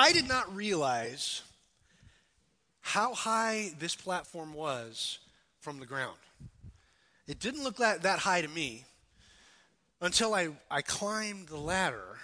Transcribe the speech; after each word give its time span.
I 0.00 0.12
did 0.12 0.26
not 0.26 0.56
realize 0.56 1.42
how 2.80 3.12
high 3.12 3.72
this 3.78 3.94
platform 3.94 4.54
was 4.54 5.18
from 5.58 5.78
the 5.78 5.84
ground. 5.84 6.16
It 7.28 7.38
didn't 7.38 7.64
look 7.64 7.76
that, 7.76 8.00
that 8.04 8.18
high 8.18 8.40
to 8.40 8.48
me 8.48 8.86
until 10.00 10.32
I, 10.32 10.48
I 10.70 10.80
climbed 10.80 11.48
the 11.48 11.58
ladder 11.58 12.16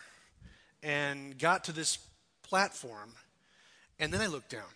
and 0.82 1.38
got 1.38 1.64
to 1.64 1.72
this 1.72 1.98
platform, 2.42 3.12
and 3.98 4.10
then 4.10 4.22
I 4.22 4.26
looked 4.26 4.48
down. 4.48 4.72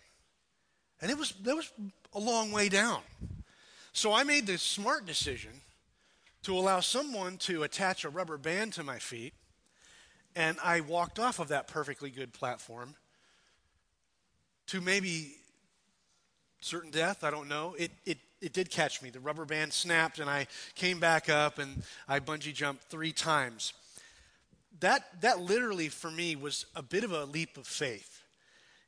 And 1.01 1.09
it 1.09 1.17
was, 1.17 1.31
that 1.41 1.55
was 1.55 1.71
a 2.13 2.19
long 2.19 2.51
way 2.51 2.69
down. 2.69 3.01
So 3.93 4.13
I 4.13 4.23
made 4.23 4.45
the 4.45 4.59
smart 4.59 5.07
decision 5.07 5.53
to 6.43 6.55
allow 6.55 6.81
someone 6.81 7.37
to 7.37 7.63
attach 7.63 8.05
a 8.05 8.09
rubber 8.09 8.37
band 8.37 8.73
to 8.73 8.83
my 8.83 8.99
feet, 8.99 9.33
and 10.35 10.57
I 10.63 10.81
walked 10.81 11.19
off 11.19 11.39
of 11.39 11.49
that 11.49 11.67
perfectly 11.67 12.09
good 12.09 12.33
platform 12.33 12.95
to 14.67 14.81
maybe 14.81 15.33
certain 16.61 16.91
death. 16.91 17.23
I 17.23 17.31
don't 17.31 17.49
know. 17.49 17.75
It, 17.77 17.91
it, 18.05 18.17
it 18.41 18.53
did 18.53 18.69
catch 18.69 19.01
me. 19.01 19.09
The 19.09 19.19
rubber 19.19 19.45
band 19.45 19.73
snapped, 19.73 20.19
and 20.19 20.29
I 20.29 20.47
came 20.75 20.99
back 20.99 21.29
up, 21.29 21.59
and 21.59 21.83
I 22.07 22.19
bungee 22.19 22.53
jumped 22.53 22.83
three 22.83 23.11
times. 23.11 23.73
That, 24.79 25.21
that 25.21 25.39
literally, 25.39 25.89
for 25.89 26.09
me, 26.09 26.35
was 26.35 26.65
a 26.75 26.81
bit 26.81 27.03
of 27.03 27.11
a 27.11 27.25
leap 27.25 27.57
of 27.57 27.67
faith. 27.67 28.21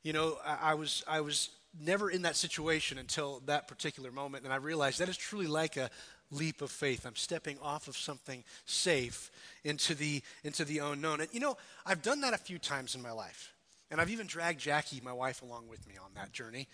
You 0.02 0.14
know, 0.14 0.38
I, 0.46 0.72
I 0.72 0.74
was, 0.76 1.04
I 1.08 1.22
was 1.22 1.50
never 1.80 2.10
in 2.10 2.22
that 2.24 2.36
situation 2.36 2.98
until 2.98 3.42
that 3.46 3.68
particular 3.68 4.12
moment, 4.12 4.44
and 4.44 4.54
I 4.54 4.58
realized 4.58 5.00
that 5.00 5.10
is 5.10 5.18
truly 5.18 5.48
like 5.48 5.78
a 5.78 5.90
leap 6.32 6.62
of 6.62 6.72
faith. 6.72 7.06
I'm 7.06 7.16
stepping 7.16 7.58
off 7.62 7.88
of 7.88 7.96
something 7.96 8.44
safe 8.66 9.32
into 9.64 9.96
the, 9.96 10.22
into 10.44 10.66
the 10.66 10.80
unknown. 10.80 11.22
And, 11.22 11.30
you 11.32 11.40
know, 11.40 11.58
I've 11.86 12.02
done 12.02 12.22
that 12.22 12.34
a 12.34 12.38
few 12.38 12.60
times 12.60 12.96
in 12.96 13.02
my 13.02 13.12
life. 13.12 13.54
And 13.92 14.02
I've 14.02 14.10
even 14.10 14.28
dragged 14.28 14.60
Jackie, 14.60 15.02
my 15.04 15.14
wife, 15.14 15.42
along 15.42 15.68
with 15.68 15.88
me 15.88 15.96
on 16.04 16.12
that 16.16 16.32
journey. 16.32 16.68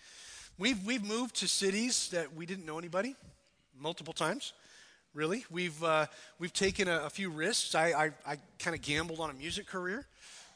We've, 0.58 0.84
we've 0.86 1.04
moved 1.04 1.36
to 1.36 1.48
cities 1.48 2.08
that 2.10 2.34
we 2.34 2.46
didn't 2.46 2.66
know 2.66 2.78
anybody 2.78 3.14
multiple 3.78 4.14
times, 4.14 4.52
really. 5.14 5.44
We've, 5.50 5.82
uh, 5.82 6.06
we've 6.38 6.52
taken 6.52 6.88
a, 6.88 7.04
a, 7.04 7.10
few 7.10 7.30
risks. 7.30 7.74
I, 7.74 7.88
I, 7.88 8.10
I 8.26 8.36
kind 8.58 8.74
of 8.74 8.82
gambled 8.82 9.20
on 9.20 9.30
a 9.30 9.34
music 9.34 9.66
career, 9.66 10.06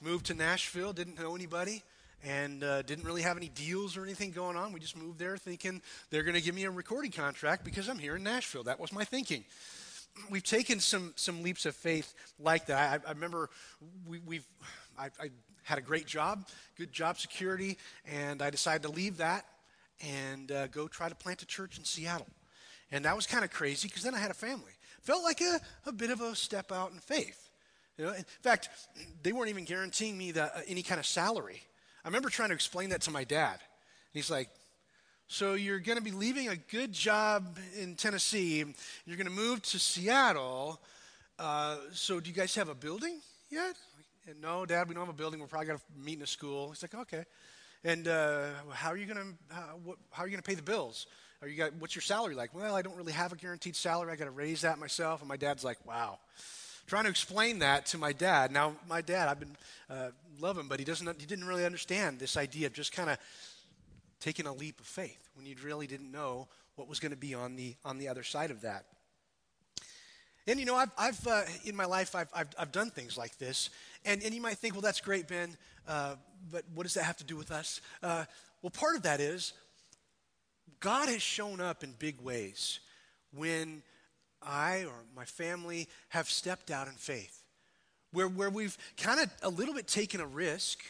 moved 0.00 0.26
to 0.26 0.34
Nashville, 0.34 0.92
didn't 0.92 1.18
know 1.18 1.34
anybody, 1.34 1.82
and 2.24 2.64
uh, 2.64 2.82
didn't 2.82 3.04
really 3.04 3.22
have 3.22 3.36
any 3.36 3.48
deals 3.48 3.96
or 3.96 4.02
anything 4.02 4.30
going 4.30 4.56
on. 4.56 4.72
We 4.72 4.80
just 4.80 4.96
moved 4.96 5.18
there 5.18 5.36
thinking 5.36 5.82
they're 6.10 6.22
going 6.22 6.34
to 6.34 6.40
give 6.40 6.54
me 6.54 6.64
a 6.64 6.70
recording 6.70 7.10
contract 7.10 7.64
because 7.64 7.88
I'm 7.88 7.98
here 7.98 8.16
in 8.16 8.22
Nashville. 8.22 8.64
That 8.64 8.80
was 8.80 8.92
my 8.92 9.04
thinking 9.04 9.44
we've 10.30 10.42
taken 10.42 10.80
some 10.80 11.12
some 11.16 11.42
leaps 11.42 11.66
of 11.66 11.74
faith 11.74 12.14
like 12.38 12.66
that. 12.66 13.02
I, 13.06 13.08
I 13.08 13.12
remember 13.12 13.50
we, 14.06 14.36
have 14.36 14.44
I, 14.98 15.04
I, 15.24 15.30
had 15.62 15.78
a 15.78 15.82
great 15.82 16.06
job, 16.06 16.46
good 16.76 16.92
job 16.92 17.18
security, 17.18 17.78
and 18.04 18.42
I 18.42 18.50
decided 18.50 18.82
to 18.82 18.90
leave 18.90 19.16
that 19.16 19.46
and 20.02 20.52
uh, 20.52 20.66
go 20.66 20.88
try 20.88 21.08
to 21.08 21.14
plant 21.14 21.42
a 21.42 21.46
church 21.46 21.78
in 21.78 21.84
Seattle. 21.84 22.26
And 22.92 23.06
that 23.06 23.16
was 23.16 23.26
kind 23.26 23.44
of 23.44 23.50
crazy 23.50 23.88
because 23.88 24.02
then 24.02 24.14
I 24.14 24.18
had 24.18 24.30
a 24.30 24.34
family. 24.34 24.72
Felt 25.00 25.22
like 25.22 25.40
a, 25.40 25.60
a 25.86 25.92
bit 25.92 26.10
of 26.10 26.20
a 26.20 26.36
step 26.36 26.70
out 26.70 26.92
in 26.92 26.98
faith. 26.98 27.48
You 27.96 28.06
know, 28.06 28.12
in 28.12 28.24
fact, 28.42 28.68
they 29.22 29.32
weren't 29.32 29.48
even 29.48 29.64
guaranteeing 29.64 30.18
me 30.18 30.32
the, 30.32 30.44
uh, 30.44 30.60
any 30.66 30.82
kind 30.82 30.98
of 30.98 31.06
salary. 31.06 31.62
I 32.04 32.08
remember 32.08 32.28
trying 32.28 32.50
to 32.50 32.54
explain 32.54 32.90
that 32.90 33.00
to 33.02 33.10
my 33.10 33.24
dad. 33.24 33.54
And 33.54 33.60
He's 34.12 34.30
like, 34.30 34.50
so 35.26 35.54
you're 35.54 35.78
going 35.78 35.96
to 35.96 36.04
be 36.04 36.10
leaving 36.10 36.48
a 36.48 36.56
good 36.56 36.92
job 36.92 37.58
in 37.80 37.94
Tennessee. 37.94 38.58
You're 39.06 39.16
going 39.16 39.26
to 39.26 39.32
move 39.32 39.62
to 39.62 39.78
Seattle. 39.78 40.80
Uh, 41.38 41.78
so 41.92 42.20
do 42.20 42.28
you 42.28 42.36
guys 42.36 42.54
have 42.56 42.68
a 42.68 42.74
building 42.74 43.20
yet? 43.50 43.76
And 44.28 44.40
No, 44.40 44.66
Dad, 44.66 44.86
we 44.88 44.94
don't 44.94 45.06
have 45.06 45.14
a 45.14 45.16
building. 45.16 45.40
We're 45.40 45.46
probably 45.46 45.68
going 45.68 45.78
to 45.78 45.84
meet 45.98 46.18
in 46.18 46.22
a 46.22 46.26
school. 46.26 46.68
He's 46.68 46.82
like, 46.82 46.94
okay. 46.94 47.24
And 47.84 48.06
uh, 48.06 48.48
how 48.72 48.90
are 48.90 48.96
you 48.96 49.06
going 49.06 49.18
to 49.18 49.54
how, 49.54 49.78
are 50.18 50.26
you 50.26 50.30
going 50.30 50.42
to 50.42 50.48
pay 50.48 50.54
the 50.54 50.62
bills? 50.62 51.06
Are 51.42 51.48
you 51.48 51.56
got 51.56 51.74
what's 51.74 51.94
your 51.94 52.02
salary 52.02 52.34
like? 52.34 52.54
Well, 52.54 52.74
I 52.74 52.82
don't 52.82 52.96
really 52.96 53.12
have 53.12 53.32
a 53.32 53.36
guaranteed 53.36 53.76
salary. 53.76 54.12
I 54.12 54.16
got 54.16 54.24
to 54.24 54.30
raise 54.30 54.62
that 54.62 54.78
myself. 54.78 55.20
And 55.20 55.28
my 55.28 55.36
dad's 55.36 55.64
like, 55.64 55.78
wow. 55.86 56.18
Trying 56.86 57.04
to 57.04 57.10
explain 57.10 57.60
that 57.60 57.86
to 57.86 57.98
my 57.98 58.12
dad. 58.12 58.52
Now, 58.52 58.74
my 58.88 59.00
dad, 59.00 59.28
I've 59.28 59.40
been 59.40 59.56
uh, 59.88 60.10
love 60.38 60.58
him, 60.58 60.68
but 60.68 60.78
he 60.78 60.84
doesn't. 60.84 61.20
He 61.20 61.26
didn't 61.26 61.46
really 61.46 61.64
understand 61.64 62.18
this 62.18 62.36
idea 62.36 62.66
of 62.66 62.74
just 62.74 62.92
kind 62.92 63.08
of 63.08 63.18
taking 64.20 64.46
a 64.46 64.52
leap 64.52 64.80
of 64.80 64.86
faith 64.86 65.28
when 65.34 65.46
you 65.46 65.56
really 65.64 65.86
didn't 65.86 66.12
know 66.12 66.48
what 66.76 66.88
was 66.88 67.00
going 67.00 67.12
to 67.12 67.16
be 67.16 67.34
on 67.34 67.56
the 67.56 67.74
on 67.84 67.98
the 67.98 68.08
other 68.08 68.22
side 68.22 68.50
of 68.50 68.60
that. 68.62 68.84
And 70.46 70.60
you 70.60 70.66
know, 70.66 70.76
I've, 70.76 70.90
I've 70.98 71.26
uh, 71.26 71.42
in 71.64 71.74
my 71.74 71.86
life, 71.86 72.14
I've, 72.14 72.28
I've, 72.34 72.48
I've, 72.58 72.72
done 72.72 72.90
things 72.90 73.16
like 73.16 73.38
this. 73.38 73.70
And, 74.04 74.22
and 74.22 74.34
you 74.34 74.42
might 74.42 74.58
think, 74.58 74.74
well, 74.74 74.82
that's 74.82 75.00
great, 75.00 75.26
Ben, 75.26 75.56
uh, 75.88 76.16
but 76.52 76.64
what 76.74 76.82
does 76.82 76.94
that 76.94 77.04
have 77.04 77.16
to 77.16 77.24
do 77.24 77.34
with 77.36 77.50
us? 77.50 77.80
Uh, 78.02 78.26
well, 78.60 78.70
part 78.70 78.94
of 78.96 79.02
that 79.04 79.20
is 79.20 79.54
God 80.80 81.08
has 81.08 81.22
shown 81.22 81.62
up 81.62 81.82
in 81.82 81.94
big 81.98 82.20
ways 82.20 82.80
when 83.34 83.82
I 84.46 84.84
or 84.84 85.04
my 85.16 85.24
family 85.24 85.88
have 86.10 86.28
stepped 86.28 86.70
out 86.70 86.88
in 86.88 86.94
faith, 86.94 87.42
where, 88.12 88.28
where 88.28 88.50
we've 88.50 88.76
kind 88.96 89.20
of 89.20 89.30
a 89.42 89.48
little 89.48 89.74
bit 89.74 89.86
taken 89.86 90.20
a 90.20 90.26
risk, 90.26 90.80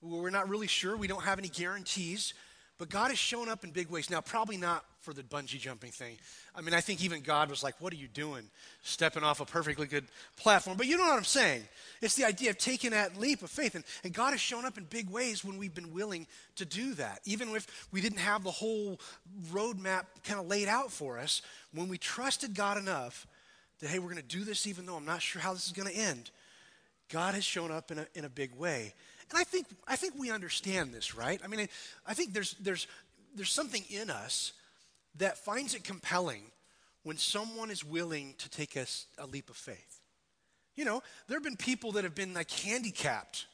where 0.00 0.22
we're 0.22 0.30
not 0.30 0.48
really 0.48 0.66
sure, 0.66 0.96
we 0.96 1.06
don't 1.06 1.22
have 1.22 1.38
any 1.38 1.48
guarantees, 1.48 2.34
but 2.78 2.90
God 2.90 3.08
has 3.08 3.18
shown 3.18 3.48
up 3.48 3.64
in 3.64 3.70
big 3.70 3.88
ways. 3.88 4.10
Now, 4.10 4.20
probably 4.20 4.56
not 4.56 4.84
for 5.00 5.14
the 5.14 5.22
bungee 5.22 5.58
jumping 5.58 5.92
thing. 5.92 6.16
I 6.54 6.60
mean, 6.60 6.74
I 6.74 6.80
think 6.80 7.02
even 7.02 7.20
God 7.20 7.48
was 7.48 7.62
like, 7.62 7.80
What 7.80 7.92
are 7.92 7.96
you 7.96 8.08
doing? 8.08 8.42
Stepping 8.82 9.22
off 9.22 9.40
a 9.40 9.44
perfectly 9.44 9.86
good 9.86 10.04
platform. 10.36 10.76
But 10.76 10.86
you 10.86 10.98
know 10.98 11.04
what 11.04 11.16
I'm 11.16 11.24
saying? 11.24 11.62
It's 12.02 12.16
the 12.16 12.24
idea 12.24 12.50
of 12.50 12.58
taking 12.58 12.90
that 12.90 13.16
leap 13.16 13.42
of 13.42 13.50
faith. 13.50 13.76
And, 13.76 13.84
and 14.04 14.12
God 14.12 14.32
has 14.32 14.40
shown 14.40 14.64
up 14.64 14.76
in 14.76 14.84
big 14.84 15.08
ways 15.08 15.44
when 15.44 15.58
we've 15.58 15.74
been 15.74 15.92
willing 15.92 16.26
to 16.56 16.64
do 16.64 16.94
that. 16.94 17.20
Even 17.24 17.54
if 17.54 17.88
we 17.92 18.00
didn't 18.00 18.18
have 18.18 18.42
the 18.42 18.50
whole 18.50 19.00
roadmap 19.50 20.06
kind 20.24 20.40
of 20.40 20.46
laid 20.46 20.68
out 20.68 20.90
for 20.90 21.18
us, 21.18 21.40
when 21.72 21.88
we 21.88 21.98
trusted 21.98 22.54
God 22.54 22.76
enough 22.76 23.26
that, 23.80 23.88
hey, 23.88 23.98
we're 23.98 24.10
going 24.10 24.16
to 24.16 24.22
do 24.22 24.44
this 24.44 24.66
even 24.66 24.86
though 24.86 24.96
I'm 24.96 25.04
not 25.04 25.22
sure 25.22 25.40
how 25.40 25.52
this 25.52 25.66
is 25.66 25.72
going 25.72 25.88
to 25.88 25.96
end, 25.96 26.30
God 27.08 27.34
has 27.34 27.44
shown 27.44 27.70
up 27.70 27.90
in 27.90 27.98
a, 27.98 28.06
in 28.14 28.24
a 28.24 28.28
big 28.28 28.54
way. 28.54 28.94
And 29.30 29.38
I 29.38 29.44
think, 29.44 29.66
I 29.86 29.96
think 29.96 30.14
we 30.16 30.30
understand 30.30 30.92
this, 30.92 31.14
right? 31.14 31.40
I 31.44 31.48
mean, 31.48 31.60
I, 31.60 31.68
I 32.06 32.14
think 32.14 32.32
there's, 32.32 32.54
there's, 32.60 32.86
there's 33.34 33.52
something 33.52 33.84
in 33.90 34.10
us 34.10 34.52
that 35.18 35.38
finds 35.38 35.74
it 35.74 35.84
compelling 35.84 36.42
when 37.02 37.16
someone 37.16 37.70
is 37.70 37.84
willing 37.84 38.34
to 38.38 38.50
take 38.50 38.76
a, 38.76 38.86
a 39.18 39.26
leap 39.26 39.50
of 39.50 39.56
faith. 39.56 40.00
You 40.76 40.84
know, 40.84 41.02
there 41.26 41.36
have 41.36 41.44
been 41.44 41.56
people 41.56 41.92
that 41.92 42.04
have 42.04 42.14
been 42.14 42.34
like 42.34 42.50
handicapped. 42.50 43.46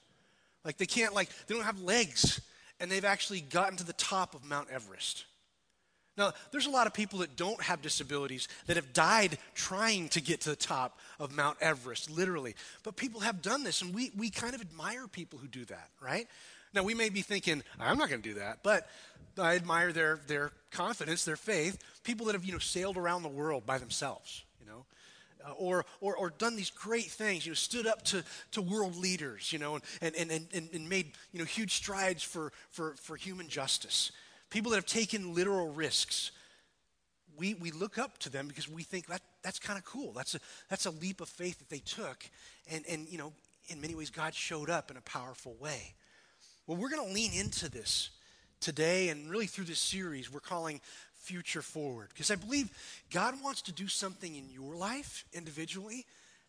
Like 0.65 0.77
they 0.77 0.87
can't, 0.87 1.15
like, 1.15 1.28
they 1.47 1.55
don't 1.55 1.65
have 1.65 1.81
legs, 1.81 2.41
and 2.81 2.91
they've 2.91 3.05
actually 3.05 3.41
gotten 3.41 3.77
to 3.78 3.84
the 3.84 3.93
top 3.94 4.34
of 4.34 4.44
Mount 4.44 4.69
Everest. 4.71 5.25
Now, 6.17 6.33
there's 6.50 6.67
a 6.67 6.71
lot 6.71 6.87
of 6.87 6.93
people 6.93 7.21
that 7.21 7.37
don't 7.37 7.61
have 7.62 7.81
disabilities 7.81 8.47
that 8.67 8.77
have 8.77 8.93
died 8.93 9.39
trying 9.55 10.11
to 10.11 10.21
get 10.21 10.43
to 10.43 10.50
the 10.50 10.56
top 10.56 10.99
of 11.19 11.34
Mount 11.34 11.56
Everest, 11.61 12.11
literally. 12.11 12.55
But 12.83 12.97
people 12.97 13.21
have 13.21 13.41
done 13.41 13.65
this, 13.65 13.81
and 13.81 13.95
we, 13.95 14.11
we 14.17 14.28
kind 14.28 14.55
of 14.55 14.61
admire 14.61 15.09
people 15.09 15.39
who 15.39 15.49
do 15.49 15.65
that, 15.67 15.89
right? 16.03 16.27
Now, 16.75 16.83
we 16.83 16.95
may 16.95 17.09
be 17.09 17.23
thinking, 17.23 17.62
I'm 17.81 17.97
not 17.97 18.11
going 18.11 18.21
to 18.21 18.28
do 18.28 18.34
that, 18.41 18.59
but 18.62 18.89
I 19.39 19.56
admire 19.56 19.93
their, 19.93 20.21
their 20.27 20.53
confidence, 20.71 21.25
their 21.25 21.37
faith. 21.37 21.78
People 22.03 22.27
that 22.27 22.34
have, 22.34 22.44
you 22.44 22.53
know, 22.53 22.59
sailed 22.59 22.99
around 22.99 23.23
the 23.23 23.29
world 23.29 23.65
by 23.65 23.79
themselves, 23.79 24.44
you 24.61 24.67
know, 24.67 24.84
uh, 25.47 25.53
or, 25.53 25.87
or, 26.03 26.15
or 26.17 26.31
done 26.31 26.56
these 26.56 26.71
great 26.71 27.11
things, 27.11 27.47
you 27.47 27.53
know, 27.53 27.55
stood 27.55 27.87
up 27.87 28.03
to, 28.03 28.23
to 28.53 28.61
world 28.61 28.97
leaders, 28.97 29.50
you 29.50 29.59
know, 29.59 29.79
and, 30.03 30.15
and, 30.15 30.31
and, 30.31 30.69
and 30.73 30.89
made, 30.89 31.12
you 31.33 31.39
know, 31.39 31.47
huge 31.47 31.73
strides 31.73 32.23
for, 32.23 32.53
for, 32.71 32.94
for 33.00 33.17
human 33.17 33.49
justice 33.49 34.12
people 34.52 34.70
that 34.70 34.76
have 34.76 34.86
taken 34.86 35.34
literal 35.34 35.72
risks. 35.72 36.30
We, 37.38 37.54
we 37.54 37.70
look 37.70 37.96
up 37.96 38.18
to 38.18 38.30
them 38.30 38.46
because 38.46 38.68
we 38.68 38.82
think 38.82 39.06
that, 39.06 39.22
that's 39.42 39.58
kind 39.58 39.78
of 39.78 39.84
cool. 39.84 40.12
That's 40.12 40.34
a, 40.34 40.40
that's 40.68 40.84
a 40.84 40.90
leap 40.90 41.22
of 41.22 41.28
faith 41.28 41.58
that 41.58 41.70
they 41.70 41.78
took. 41.78 42.22
And, 42.70 42.84
and, 42.88 43.08
you 43.08 43.16
know, 43.16 43.32
in 43.68 43.80
many 43.80 43.94
ways, 43.94 44.10
God 44.10 44.34
showed 44.34 44.68
up 44.68 44.90
in 44.90 44.98
a 44.98 45.00
powerful 45.00 45.56
way. 45.58 45.94
Well, 46.66 46.76
we're 46.76 46.90
going 46.90 47.06
to 47.06 47.14
lean 47.14 47.32
into 47.32 47.70
this 47.70 48.10
today 48.60 49.08
and 49.08 49.28
really 49.31 49.46
through 49.46 49.64
this 49.64 49.81
series 49.81 50.32
we're 50.32 50.40
calling 50.40 50.81
Future 51.14 51.62
Forward 51.62 52.08
because 52.10 52.31
I 52.31 52.34
believe 52.34 52.70
God 53.10 53.34
wants 53.43 53.62
to 53.62 53.72
do 53.72 53.88
something 53.88 54.37
in 54.37 54.50
your 54.50 54.76
life 54.76 55.25
individually, 55.32 56.05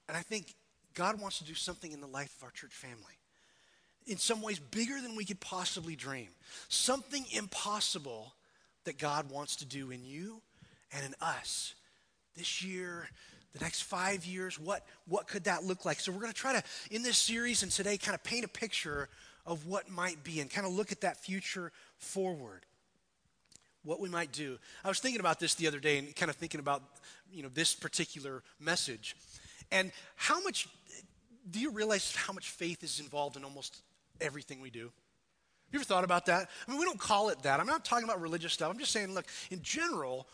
and 0.08 0.18
I 0.18 0.22
think 0.22 0.54
God 0.94 1.22
wants 1.22 1.38
to 1.40 1.44
do 1.44 1.54
something 1.54 1.92
in 1.92 2.02
the 2.02 2.08
life 2.08 2.36
of 2.38 2.44
our 2.44 2.52
church 2.52 2.74
family 2.74 3.18
in 4.08 4.18
some 4.18 4.42
ways 4.42 4.60
bigger 4.60 5.00
than 5.02 5.16
we 5.16 5.26
could 5.26 5.40
possibly 5.40 5.96
dream. 5.96 6.28
Something 6.70 7.26
impossible 7.32 8.34
that 8.86 8.98
God 8.98 9.30
wants 9.30 9.58
to 9.58 9.66
do 9.66 9.92
in 9.92 10.04
you 10.04 10.42
and 10.92 11.06
in 11.06 11.14
us. 11.22 11.74
This 12.36 12.64
year, 12.64 13.08
the 13.54 13.64
next 13.64 13.84
five 13.84 14.26
years, 14.26 14.60
what, 14.60 14.86
what 15.08 15.28
could 15.28 15.46
that 15.46 15.64
look 15.64 15.86
like? 15.86 16.00
So, 16.00 16.12
we're 16.12 16.20
going 16.20 16.34
to 16.34 16.38
try 16.38 16.54
to, 16.54 16.64
in 16.92 17.04
this 17.04 17.18
series 17.18 17.64
and 17.64 17.72
today, 17.72 17.98
kind 17.98 18.16
of 18.16 18.24
paint 18.24 18.44
a 18.44 18.48
picture 18.48 19.10
of 19.46 19.68
what 19.68 19.90
might 19.90 20.24
be 20.24 20.40
and 20.40 20.50
kind 20.50 20.66
of 20.66 20.74
look 20.74 20.92
at 20.92 21.02
that 21.02 21.18
future 21.18 21.72
forward. 21.98 22.66
What 23.84 24.00
we 24.00 24.10
might 24.10 24.32
do. 24.32 24.58
I 24.84 24.88
was 24.88 25.00
thinking 25.00 25.20
about 25.20 25.40
this 25.40 25.56
the 25.56 25.68
other 25.68 25.80
day 25.80 25.98
and 25.98 26.16
kind 26.16 26.30
of 26.30 26.38
thinking 26.38 26.62
about, 26.62 26.82
you 27.32 27.44
know, 27.44 27.50
this 27.54 27.76
particular 27.76 28.42
message. 28.60 29.16
And 29.72 29.92
how 30.16 30.42
much, 30.42 30.70
do 31.52 31.60
you 31.60 31.72
realize 31.72 32.16
how 32.16 32.32
much 32.32 32.50
faith 32.50 32.82
is 32.84 33.02
involved 33.02 33.36
in 33.36 33.44
almost 33.44 33.82
everything 34.24 34.62
we 34.62 34.70
do. 34.70 34.92
You 35.72 35.80
ever 35.80 35.84
thought 35.84 36.04
about 36.04 36.28
that? 36.28 36.50
I 36.68 36.72
mean, 36.72 36.80
we 36.80 36.86
don't 36.86 37.00
call 37.00 37.30
it 37.30 37.42
that. 37.44 37.60
I'm 37.60 37.66
not 37.66 37.84
talking 37.84 38.04
about 38.04 38.22
religious 38.22 38.54
stuff. 38.54 38.70
I'm 38.70 38.78
just 38.78 38.92
saying, 38.92 39.14
look, 39.14 39.26
in 39.50 39.62
general, 39.62 40.28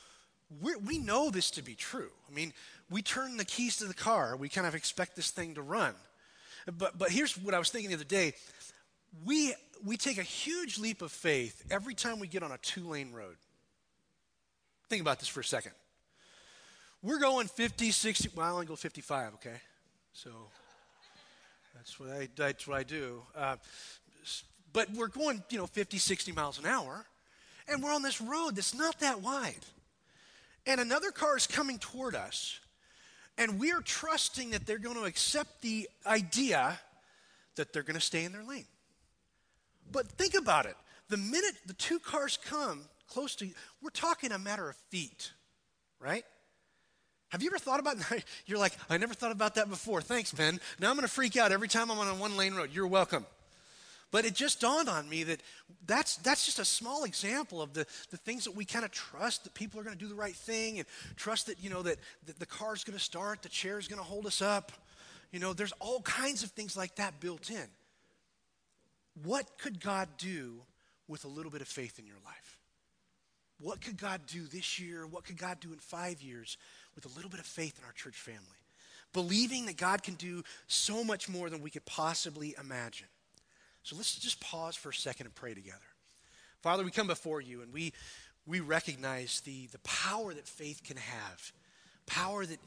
we 0.61 0.97
know 0.97 1.29
this 1.29 1.51
to 1.51 1.61
be 1.61 1.75
true. 1.75 2.09
I 2.29 2.33
mean, 2.33 2.53
we 2.89 3.01
turn 3.01 3.37
the 3.37 3.45
keys 3.45 3.77
to 3.77 3.85
the 3.85 3.93
car, 3.93 4.35
we 4.35 4.49
kind 4.49 4.67
of 4.67 4.75
expect 4.75 5.15
this 5.15 5.31
thing 5.31 5.55
to 5.55 5.61
run. 5.61 5.93
But, 6.77 6.97
but 6.97 7.09
here's 7.09 7.37
what 7.37 7.53
I 7.53 7.59
was 7.59 7.69
thinking 7.69 7.89
the 7.89 7.95
other 7.95 8.03
day 8.03 8.33
we, 9.25 9.55
we 9.83 9.97
take 9.97 10.17
a 10.17 10.23
huge 10.23 10.77
leap 10.77 11.01
of 11.01 11.11
faith 11.11 11.63
every 11.71 11.95
time 11.95 12.19
we 12.19 12.27
get 12.27 12.43
on 12.43 12.51
a 12.51 12.57
two 12.57 12.87
lane 12.87 13.11
road. 13.11 13.37
Think 14.89 15.01
about 15.01 15.19
this 15.19 15.27
for 15.27 15.39
a 15.39 15.43
second. 15.43 15.71
We're 17.01 17.19
going 17.19 17.47
50, 17.47 17.91
60, 17.91 18.29
well, 18.35 18.45
I 18.45 18.51
only 18.51 18.65
go 18.65 18.75
55, 18.75 19.35
okay? 19.35 19.55
So 20.13 20.29
that's 21.75 21.99
what 21.99 22.09
I, 22.09 22.27
that's 22.35 22.67
what 22.67 22.77
I 22.77 22.83
do. 22.83 23.21
Uh, 23.35 23.55
but 24.73 24.91
we're 24.91 25.07
going, 25.07 25.43
you 25.49 25.57
know, 25.57 25.65
50, 25.65 25.97
60 25.97 26.31
miles 26.31 26.59
an 26.59 26.65
hour, 26.65 27.05
and 27.67 27.81
we're 27.81 27.93
on 27.93 28.03
this 28.03 28.21
road 28.21 28.55
that's 28.55 28.73
not 28.73 28.99
that 28.99 29.21
wide. 29.21 29.65
And 30.65 30.79
another 30.79 31.11
car 31.11 31.37
is 31.37 31.47
coming 31.47 31.79
toward 31.79 32.15
us, 32.15 32.59
and 33.37 33.59
we 33.59 33.71
are 33.71 33.81
trusting 33.81 34.51
that 34.51 34.65
they're 34.65 34.77
going 34.77 34.97
to 34.97 35.05
accept 35.05 35.61
the 35.61 35.89
idea 36.05 36.79
that 37.55 37.73
they're 37.73 37.83
going 37.83 37.95
to 37.95 38.01
stay 38.01 38.25
in 38.25 38.31
their 38.31 38.43
lane. 38.43 38.65
But 39.91 40.07
think 40.07 40.35
about 40.35 40.65
it. 40.65 40.75
The 41.09 41.17
minute 41.17 41.55
the 41.65 41.73
two 41.73 41.99
cars 41.99 42.37
come 42.43 42.81
close 43.07 43.35
to 43.37 43.45
you, 43.47 43.53
we're 43.81 43.89
talking 43.89 44.31
a 44.31 44.37
matter 44.37 44.69
of 44.69 44.75
feet, 44.89 45.31
right? 45.99 46.23
Have 47.29 47.43
you 47.43 47.49
ever 47.49 47.59
thought 47.59 47.79
about 47.79 47.97
that? 47.97 48.23
You're 48.45 48.57
like, 48.57 48.73
I 48.89 48.97
never 48.97 49.13
thought 49.13 49.31
about 49.31 49.55
that 49.55 49.69
before. 49.69 50.01
Thanks, 50.01 50.33
Ben. 50.33 50.59
Now 50.79 50.89
I'm 50.89 50.95
going 50.95 51.07
to 51.07 51.13
freak 51.13 51.37
out 51.37 51.51
every 51.51 51.67
time 51.67 51.91
I'm 51.91 51.99
on 51.99 52.07
a 52.07 52.15
one 52.15 52.37
lane 52.37 52.55
road. 52.55 52.71
You're 52.73 52.87
welcome. 52.87 53.25
But 54.11 54.25
it 54.25 54.33
just 54.33 54.59
dawned 54.59 54.89
on 54.89 55.07
me 55.07 55.23
that 55.25 55.41
that's, 55.85 56.17
that's 56.17 56.43
just 56.45 56.57
a 56.57 56.65
small 56.65 57.03
example 57.03 57.61
of 57.61 57.73
the, 57.73 57.85
the 58.09 58.17
things 58.17 58.45
that 58.45 58.55
we 58.55 58.65
kind 58.65 58.83
of 58.83 58.91
trust 58.91 59.43
that 59.43 59.53
people 59.53 59.79
are 59.79 59.83
going 59.83 59.95
to 59.95 60.03
do 60.03 60.09
the 60.09 60.15
right 60.15 60.35
thing 60.35 60.79
and 60.79 60.87
trust 61.15 61.45
that, 61.45 61.63
you 61.63 61.69
know, 61.69 61.83
that, 61.83 61.97
that 62.25 62.39
the 62.39 62.45
car's 62.47 62.83
going 62.83 62.97
to 62.97 63.03
start, 63.03 63.43
the 63.43 63.49
chair's 63.49 63.87
going 63.87 63.99
to 63.99 64.05
hold 64.05 64.25
us 64.25 64.41
up. 64.41 64.71
You 65.31 65.39
know, 65.39 65.53
there's 65.53 65.73
all 65.79 66.01
kinds 66.01 66.41
of 66.41 66.49
things 66.51 66.75
like 66.75 66.95
that 66.95 67.19
built 67.19 67.51
in. 67.51 67.67
What 69.23 69.45
could 69.59 69.79
God 69.79 70.07
do 70.17 70.61
with 71.07 71.23
a 71.25 71.27
little 71.27 71.51
bit 71.51 71.61
of 71.61 71.67
faith 71.67 71.99
in 71.99 72.07
your 72.07 72.17
life? 72.25 72.58
What 73.61 73.81
could 73.81 73.97
God 73.97 74.21
do 74.27 74.43
this 74.43 74.79
year? 74.79 75.05
What 75.05 75.25
could 75.25 75.37
God 75.37 75.59
do 75.59 75.73
in 75.73 75.79
five 75.79 76.21
years 76.21 76.57
with 76.95 77.05
a 77.05 77.15
little 77.15 77.29
bit 77.29 77.39
of 77.39 77.45
faith 77.45 77.77
in 77.77 77.85
our 77.85 77.91
church 77.91 78.15
family? 78.15 78.41
Believing 79.11 79.65
that 79.65 79.77
God 79.77 80.03
can 80.03 80.15
do 80.15 80.43
so 80.67 81.03
much 81.03 81.27
more 81.27 81.49
than 81.49 81.61
we 81.61 81.69
could 81.69 81.85
possibly 81.85 82.55
imagine. 82.59 83.07
So 83.83 83.95
let's 83.95 84.15
just 84.15 84.39
pause 84.39 84.75
for 84.75 84.89
a 84.89 84.93
second 84.93 85.25
and 85.25 85.35
pray 85.35 85.53
together. 85.53 85.77
Father, 86.61 86.83
we 86.83 86.91
come 86.91 87.07
before 87.07 87.41
you 87.41 87.61
and 87.61 87.73
we, 87.73 87.93
we 88.45 88.59
recognize 88.59 89.41
the, 89.41 89.67
the 89.67 89.79
power 89.79 90.33
that 90.33 90.47
faith 90.47 90.83
can 90.83 90.97
have. 90.97 91.51
Power 92.05 92.45
that 92.45 92.59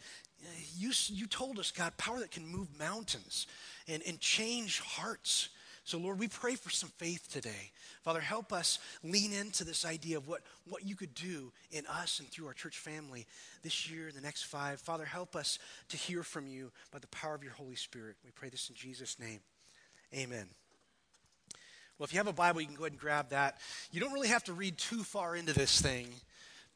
you, 0.77 0.93
you 1.09 1.27
told 1.27 1.59
us, 1.59 1.71
God, 1.71 1.97
power 1.97 2.19
that 2.19 2.31
can 2.31 2.47
move 2.47 2.69
mountains 2.79 3.47
and, 3.89 4.03
and 4.07 4.19
change 4.21 4.81
hearts. 4.81 5.51
So, 5.85 5.99
Lord, 5.99 6.21
we 6.21 6.29
pray 6.29 6.55
for 6.55 6.71
some 6.71 6.91
faith 6.91 7.29
today. 7.33 7.73
Father, 8.03 8.21
help 8.21 8.53
us 8.53 8.79
lean 9.03 9.33
into 9.33 9.65
this 9.65 9.85
idea 9.85 10.17
of 10.17 10.29
what, 10.29 10.43
what 10.69 10.87
you 10.87 10.95
could 10.95 11.13
do 11.15 11.53
in 11.73 11.85
us 11.87 12.21
and 12.21 12.29
through 12.29 12.47
our 12.47 12.53
church 12.53 12.79
family 12.79 13.27
this 13.63 13.91
year, 13.91 14.13
the 14.15 14.21
next 14.21 14.45
five. 14.45 14.81
Father, 14.81 15.05
help 15.05 15.35
us 15.35 15.59
to 15.89 15.97
hear 15.97 16.23
from 16.23 16.47
you 16.47 16.71
by 16.93 17.01
the 17.01 17.09
power 17.09 17.35
of 17.35 17.43
your 17.43 17.53
Holy 17.53 17.75
Spirit. 17.75 18.15
We 18.25 18.31
pray 18.31 18.49
this 18.49 18.69
in 18.69 18.77
Jesus' 18.77 19.19
name. 19.19 19.41
Amen. 20.15 20.47
Well, 21.99 22.05
if 22.05 22.13
you 22.13 22.19
have 22.19 22.29
a 22.29 22.33
Bible, 22.33 22.61
you 22.61 22.69
can 22.69 22.77
go 22.77 22.85
ahead 22.85 22.93
and 22.93 23.01
grab 23.01 23.31
that. 23.31 23.59
You 23.91 24.01
don't 24.01 24.13
really 24.13 24.29
have 24.29 24.45
to 24.45 24.53
read 24.53 24.79
too 24.79 25.03
far 25.03 25.35
into 25.35 25.53
this 25.53 25.81
thing 25.81 26.09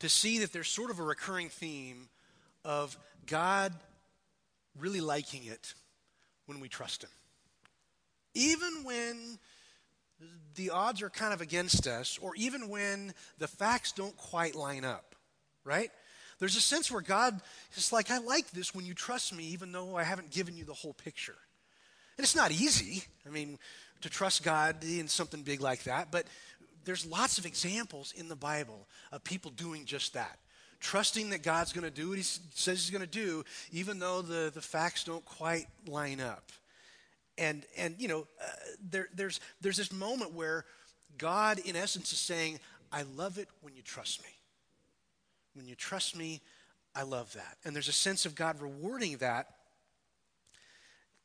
to 0.00 0.08
see 0.08 0.40
that 0.40 0.52
there's 0.52 0.68
sort 0.68 0.90
of 0.90 0.98
a 0.98 1.02
recurring 1.02 1.48
theme 1.48 2.08
of 2.64 2.96
God 3.26 3.72
really 4.78 5.00
liking 5.00 5.44
it 5.44 5.74
when 6.46 6.60
we 6.60 6.68
trust 6.68 7.04
Him. 7.04 7.10
Even 8.36 8.84
when 8.84 9.38
the 10.56 10.70
odds 10.70 11.00
are 11.00 11.08
kind 11.08 11.32
of 11.32 11.40
against 11.40 11.86
us, 11.86 12.18
or 12.20 12.34
even 12.36 12.68
when 12.68 13.14
the 13.38 13.48
facts 13.48 13.92
don't 13.92 14.16
quite 14.16 14.54
line 14.54 14.84
up, 14.84 15.14
right? 15.64 15.90
There's 16.38 16.56
a 16.56 16.60
sense 16.60 16.90
where 16.90 17.00
God 17.00 17.40
is 17.76 17.92
like, 17.92 18.10
I 18.10 18.18
like 18.18 18.50
this 18.50 18.74
when 18.74 18.84
you 18.84 18.92
trust 18.92 19.34
me, 19.34 19.44
even 19.44 19.72
though 19.72 19.96
I 19.96 20.02
haven't 20.02 20.30
given 20.30 20.54
you 20.54 20.64
the 20.64 20.74
whole 20.74 20.92
picture. 20.92 21.36
And 22.18 22.24
it's 22.24 22.36
not 22.36 22.50
easy. 22.50 23.04
I 23.26 23.30
mean, 23.30 23.58
to 24.02 24.10
trust 24.10 24.42
God 24.44 24.84
in 24.84 25.08
something 25.08 25.42
big 25.42 25.62
like 25.62 25.84
that, 25.84 26.10
but 26.10 26.26
there's 26.84 27.06
lots 27.06 27.38
of 27.38 27.46
examples 27.46 28.12
in 28.14 28.28
the 28.28 28.36
Bible 28.36 28.86
of 29.12 29.24
people 29.24 29.50
doing 29.50 29.86
just 29.86 30.12
that. 30.12 30.38
Trusting 30.78 31.30
that 31.30 31.42
God's 31.42 31.72
going 31.72 31.84
to 31.84 31.90
do 31.90 32.10
what 32.10 32.18
He 32.18 32.22
says 32.22 32.84
He's 32.84 32.90
going 32.90 33.00
to 33.00 33.06
do, 33.06 33.44
even 33.72 33.98
though 33.98 34.20
the, 34.20 34.50
the 34.54 34.60
facts 34.60 35.04
don't 35.04 35.24
quite 35.24 35.66
line 35.86 36.20
up. 36.20 36.52
And, 37.38 37.64
and 37.76 37.96
you 37.98 38.08
know, 38.08 38.26
uh, 38.40 38.46
there, 38.90 39.08
there's, 39.14 39.40
there's 39.60 39.76
this 39.76 39.92
moment 39.92 40.32
where 40.32 40.64
God, 41.18 41.58
in 41.58 41.76
essence, 41.76 42.12
is 42.12 42.18
saying, 42.18 42.60
I 42.92 43.02
love 43.02 43.38
it 43.38 43.48
when 43.60 43.74
you 43.74 43.82
trust 43.82 44.22
me. 44.22 44.30
When 45.54 45.66
you 45.66 45.74
trust 45.74 46.16
me, 46.16 46.40
I 46.94 47.02
love 47.02 47.32
that. 47.34 47.56
And 47.64 47.74
there's 47.74 47.88
a 47.88 47.92
sense 47.92 48.26
of 48.26 48.34
God 48.34 48.60
rewarding 48.60 49.18
that, 49.18 49.48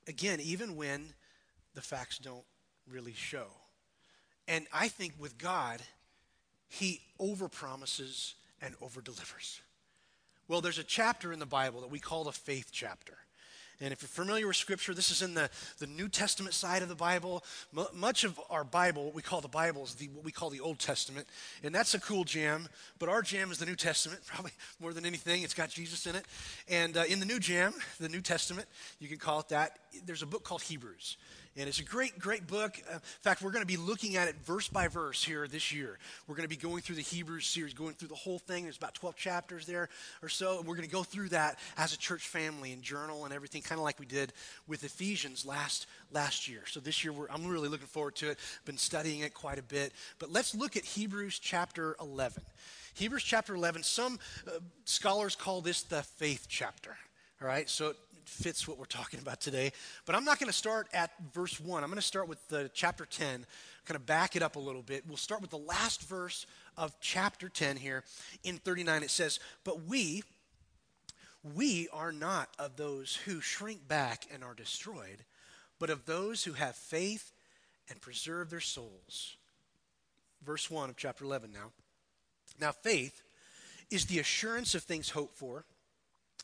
again, 0.07 0.39
even 0.41 0.75
when 0.75 1.13
the 1.75 1.81
facts 1.81 2.17
don't 2.17 2.43
really 2.89 3.13
show. 3.13 3.47
And 4.47 4.67
I 4.73 4.89
think 4.89 5.13
with 5.17 5.37
God, 5.37 5.81
He 6.67 7.01
overpromises 7.19 8.33
and 8.61 8.77
overdelivers. 8.79 9.59
Well, 10.47 10.61
there's 10.61 10.79
a 10.79 10.83
chapter 10.83 11.31
in 11.31 11.39
the 11.39 11.45
Bible 11.45 11.81
that 11.81 11.91
we 11.91 11.99
call 11.99 12.25
the 12.25 12.33
faith 12.33 12.69
chapter. 12.71 13.17
And 13.81 13.91
if 13.91 14.03
you're 14.03 14.09
familiar 14.09 14.45
with 14.45 14.55
Scripture, 14.55 14.93
this 14.93 15.09
is 15.09 15.23
in 15.23 15.33
the, 15.33 15.49
the 15.79 15.87
New 15.87 16.07
Testament 16.07 16.53
side 16.53 16.83
of 16.83 16.87
the 16.87 16.95
Bible. 16.95 17.43
M- 17.75 17.87
much 17.95 18.23
of 18.23 18.39
our 18.51 18.63
Bible, 18.63 19.05
what 19.05 19.15
we 19.15 19.23
call 19.23 19.41
the 19.41 19.47
Bible, 19.47 19.83
is 19.83 19.95
the, 19.95 20.07
what 20.09 20.23
we 20.23 20.31
call 20.31 20.51
the 20.51 20.59
Old 20.59 20.77
Testament. 20.77 21.27
And 21.63 21.73
that's 21.73 21.95
a 21.95 21.99
cool 21.99 22.23
jam. 22.23 22.69
But 22.99 23.09
our 23.09 23.23
jam 23.23 23.49
is 23.49 23.57
the 23.57 23.65
New 23.65 23.75
Testament, 23.75 24.21
probably 24.27 24.51
more 24.79 24.93
than 24.93 25.03
anything. 25.03 25.41
It's 25.41 25.55
got 25.55 25.69
Jesus 25.69 26.05
in 26.05 26.15
it. 26.15 26.25
And 26.69 26.95
uh, 26.95 27.03
in 27.09 27.19
the 27.19 27.25
New 27.25 27.39
Jam, 27.39 27.73
the 27.99 28.09
New 28.09 28.21
Testament, 28.21 28.67
you 28.99 29.07
can 29.07 29.17
call 29.17 29.39
it 29.39 29.49
that, 29.49 29.79
there's 30.05 30.21
a 30.21 30.27
book 30.27 30.43
called 30.43 30.61
Hebrews. 30.61 31.17
And 31.57 31.67
it's 31.67 31.79
a 31.79 31.83
great, 31.83 32.17
great 32.17 32.47
book. 32.47 32.81
Uh, 32.89 32.93
in 32.93 32.99
fact, 33.21 33.41
we're 33.41 33.51
going 33.51 33.63
to 33.63 33.67
be 33.67 33.75
looking 33.75 34.15
at 34.15 34.29
it 34.29 34.35
verse 34.45 34.69
by 34.69 34.87
verse 34.87 35.21
here 35.21 35.47
this 35.49 35.73
year. 35.73 35.99
We're 36.25 36.35
going 36.35 36.47
to 36.47 36.55
be 36.55 36.61
going 36.61 36.81
through 36.81 36.95
the 36.95 37.01
Hebrews 37.01 37.45
series, 37.45 37.73
going 37.73 37.93
through 37.95 38.07
the 38.07 38.15
whole 38.15 38.39
thing. 38.39 38.63
There's 38.63 38.77
about 38.77 38.95
12 38.95 39.17
chapters 39.17 39.65
there 39.65 39.89
or 40.23 40.29
so. 40.29 40.59
And 40.59 40.67
we're 40.67 40.77
going 40.77 40.87
to 40.87 40.93
go 40.93 41.03
through 41.03 41.29
that 41.29 41.59
as 41.77 41.93
a 41.93 41.97
church 41.97 42.25
family 42.27 42.71
and 42.71 42.81
journal 42.81 43.25
and 43.25 43.33
everything, 43.33 43.61
kind 43.61 43.79
of 43.79 43.83
like 43.83 43.99
we 43.99 44.05
did 44.05 44.31
with 44.65 44.85
Ephesians 44.85 45.45
last, 45.45 45.87
last 46.13 46.47
year. 46.47 46.61
So 46.67 46.79
this 46.79 47.03
year, 47.03 47.13
I'm 47.29 47.45
really 47.45 47.67
looking 47.67 47.87
forward 47.87 48.15
to 48.17 48.29
it. 48.29 48.39
Been 48.63 48.77
studying 48.77 49.19
it 49.19 49.33
quite 49.33 49.59
a 49.59 49.63
bit. 49.63 49.91
But 50.19 50.31
let's 50.31 50.55
look 50.55 50.77
at 50.77 50.85
Hebrews 50.85 51.37
chapter 51.37 51.97
11. 51.99 52.43
Hebrews 52.93 53.23
chapter 53.23 53.55
11, 53.55 53.83
some 53.83 54.19
uh, 54.47 54.51
scholars 54.85 55.35
call 55.35 55.59
this 55.59 55.83
the 55.83 56.03
faith 56.03 56.47
chapter. 56.49 56.97
All 57.41 57.47
right, 57.47 57.69
so 57.69 57.93
fits 58.25 58.67
what 58.67 58.77
we're 58.77 58.85
talking 58.85 59.19
about 59.19 59.41
today. 59.41 59.71
But 60.05 60.15
I'm 60.15 60.25
not 60.25 60.39
going 60.39 60.47
to 60.47 60.57
start 60.57 60.87
at 60.93 61.11
verse 61.33 61.59
1. 61.59 61.83
I'm 61.83 61.89
going 61.89 61.99
to 61.99 62.05
start 62.05 62.27
with 62.27 62.45
the 62.47 62.69
chapter 62.73 63.05
10, 63.05 63.45
kind 63.85 63.95
of 63.95 64.05
back 64.05 64.35
it 64.35 64.43
up 64.43 64.55
a 64.55 64.59
little 64.59 64.81
bit. 64.81 65.03
We'll 65.07 65.17
start 65.17 65.41
with 65.41 65.49
the 65.49 65.57
last 65.57 66.03
verse 66.03 66.45
of 66.77 66.95
chapter 66.99 67.49
10 67.49 67.77
here 67.77 68.03
in 68.43 68.57
39. 68.57 69.03
It 69.03 69.09
says, 69.09 69.39
But 69.63 69.85
we, 69.85 70.23
we 71.55 71.87
are 71.91 72.11
not 72.11 72.49
of 72.59 72.75
those 72.77 73.15
who 73.25 73.41
shrink 73.41 73.87
back 73.87 74.25
and 74.33 74.43
are 74.43 74.53
destroyed, 74.53 75.25
but 75.79 75.89
of 75.89 76.05
those 76.05 76.43
who 76.43 76.53
have 76.53 76.75
faith 76.75 77.31
and 77.89 77.99
preserve 78.01 78.49
their 78.49 78.59
souls. 78.59 79.35
Verse 80.45 80.69
1 80.71 80.89
of 80.89 80.97
chapter 80.97 81.23
11 81.25 81.51
now. 81.51 81.71
Now, 82.59 82.71
faith 82.71 83.21
is 83.89 84.05
the 84.05 84.19
assurance 84.19 84.73
of 84.75 84.83
things 84.83 85.09
hoped 85.09 85.37
for, 85.37 85.65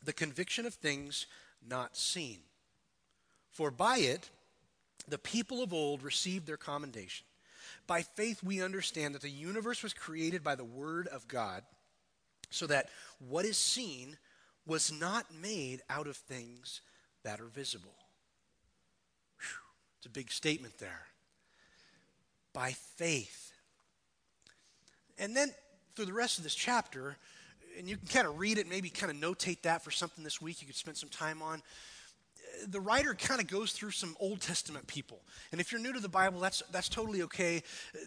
the 0.03 0.13
conviction 0.13 0.65
of 0.65 0.73
things 0.73 1.25
not 1.65 1.95
seen. 1.95 2.39
For 3.51 3.71
by 3.71 3.97
it, 3.97 4.29
the 5.07 5.17
people 5.17 5.63
of 5.63 5.73
old 5.73 6.03
received 6.03 6.45
their 6.45 6.57
commendation. 6.57 7.25
By 7.87 8.01
faith, 8.01 8.43
we 8.43 8.61
understand 8.61 9.15
that 9.15 9.21
the 9.21 9.29
universe 9.29 9.81
was 9.81 9.93
created 9.93 10.43
by 10.43 10.55
the 10.55 10.65
Word 10.65 11.07
of 11.07 11.27
God, 11.27 11.63
so 12.49 12.67
that 12.67 12.89
what 13.19 13.45
is 13.45 13.57
seen 13.57 14.17
was 14.65 14.91
not 14.91 15.25
made 15.41 15.81
out 15.89 16.07
of 16.07 16.17
things 16.17 16.81
that 17.23 17.39
are 17.39 17.47
visible. 17.47 17.95
Whew, 19.39 19.47
it's 19.97 20.05
a 20.05 20.09
big 20.09 20.31
statement 20.31 20.77
there. 20.77 21.07
By 22.53 22.71
faith. 22.71 23.53
And 25.17 25.35
then 25.35 25.51
through 25.95 26.05
the 26.05 26.13
rest 26.13 26.37
of 26.37 26.43
this 26.43 26.55
chapter, 26.55 27.17
and 27.77 27.89
you 27.89 27.97
can 27.97 28.07
kind 28.07 28.27
of 28.27 28.39
read 28.39 28.57
it, 28.57 28.67
maybe 28.67 28.89
kind 28.89 29.11
of 29.11 29.17
notate 29.17 29.61
that 29.63 29.83
for 29.83 29.91
something 29.91 30.23
this 30.23 30.41
week 30.41 30.61
you 30.61 30.67
could 30.67 30.75
spend 30.75 30.97
some 30.97 31.09
time 31.09 31.41
on. 31.41 31.61
the 32.69 32.79
writer 32.79 33.13
kind 33.13 33.39
of 33.39 33.47
goes 33.47 33.71
through 33.71 33.91
some 33.91 34.15
Old 34.19 34.41
Testament 34.41 34.87
people. 34.87 35.19
And 35.51 35.61
if 35.61 35.71
you're 35.71 35.81
new 35.81 35.93
to 35.93 35.99
the 35.99 36.09
Bible, 36.09 36.39
that's, 36.39 36.63
that's 36.71 36.89
totally 36.89 37.21
okay. 37.23 37.61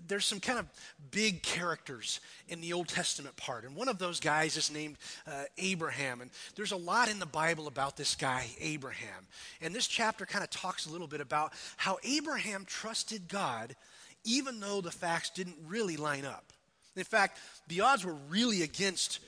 There's 0.08 0.24
some 0.24 0.40
kind 0.40 0.58
of 0.58 0.66
big 1.10 1.42
characters 1.42 2.20
in 2.48 2.60
the 2.60 2.72
Old 2.72 2.88
Testament 2.88 3.36
part. 3.36 3.64
And 3.64 3.76
one 3.76 3.88
of 3.88 3.98
those 3.98 4.18
guys 4.18 4.56
is 4.56 4.70
named 4.72 4.96
uh, 5.26 5.44
Abraham. 5.58 6.20
And 6.20 6.30
there's 6.56 6.72
a 6.72 6.76
lot 6.76 7.08
in 7.08 7.20
the 7.20 7.26
Bible 7.26 7.68
about 7.68 7.96
this 7.96 8.16
guy, 8.16 8.48
Abraham. 8.58 9.26
And 9.60 9.74
this 9.74 9.86
chapter 9.86 10.26
kind 10.26 10.42
of 10.42 10.50
talks 10.50 10.86
a 10.86 10.90
little 10.90 11.06
bit 11.06 11.20
about 11.20 11.52
how 11.76 11.98
Abraham 12.02 12.64
trusted 12.64 13.28
God 13.28 13.76
even 14.24 14.60
though 14.60 14.80
the 14.80 14.90
facts 14.90 15.30
didn't 15.30 15.56
really 15.66 15.96
line 15.96 16.24
up. 16.24 16.52
In 16.96 17.04
fact, 17.04 17.38
the 17.68 17.80
odds 17.80 18.04
were 18.04 18.16
really 18.28 18.62
against 18.62 19.20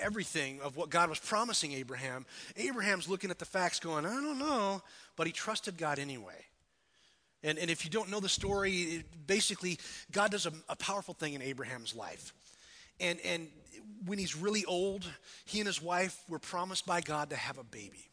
everything 0.00 0.60
of 0.60 0.76
what 0.76 0.90
God 0.90 1.08
was 1.08 1.18
promising 1.18 1.72
Abraham, 1.72 2.26
Abraham's 2.56 3.08
looking 3.08 3.30
at 3.30 3.38
the 3.38 3.44
facts 3.44 3.80
going, 3.80 4.06
I 4.06 4.14
don't 4.14 4.38
know, 4.38 4.82
but 5.16 5.26
he 5.26 5.32
trusted 5.32 5.76
God 5.76 5.98
anyway. 5.98 6.44
And, 7.42 7.58
and 7.58 7.70
if 7.70 7.84
you 7.84 7.90
don't 7.90 8.10
know 8.10 8.20
the 8.20 8.28
story, 8.28 8.72
it, 8.72 9.26
basically, 9.26 9.78
God 10.10 10.32
does 10.32 10.46
a, 10.46 10.52
a 10.68 10.76
powerful 10.76 11.14
thing 11.14 11.34
in 11.34 11.42
Abraham's 11.42 11.94
life. 11.94 12.32
And, 13.00 13.18
and 13.24 13.48
when 14.06 14.18
he's 14.18 14.36
really 14.36 14.64
old, 14.64 15.06
he 15.44 15.60
and 15.60 15.66
his 15.66 15.80
wife 15.80 16.20
were 16.28 16.40
promised 16.40 16.84
by 16.84 17.00
God 17.00 17.30
to 17.30 17.36
have 17.36 17.58
a 17.58 17.64
baby. 17.64 18.10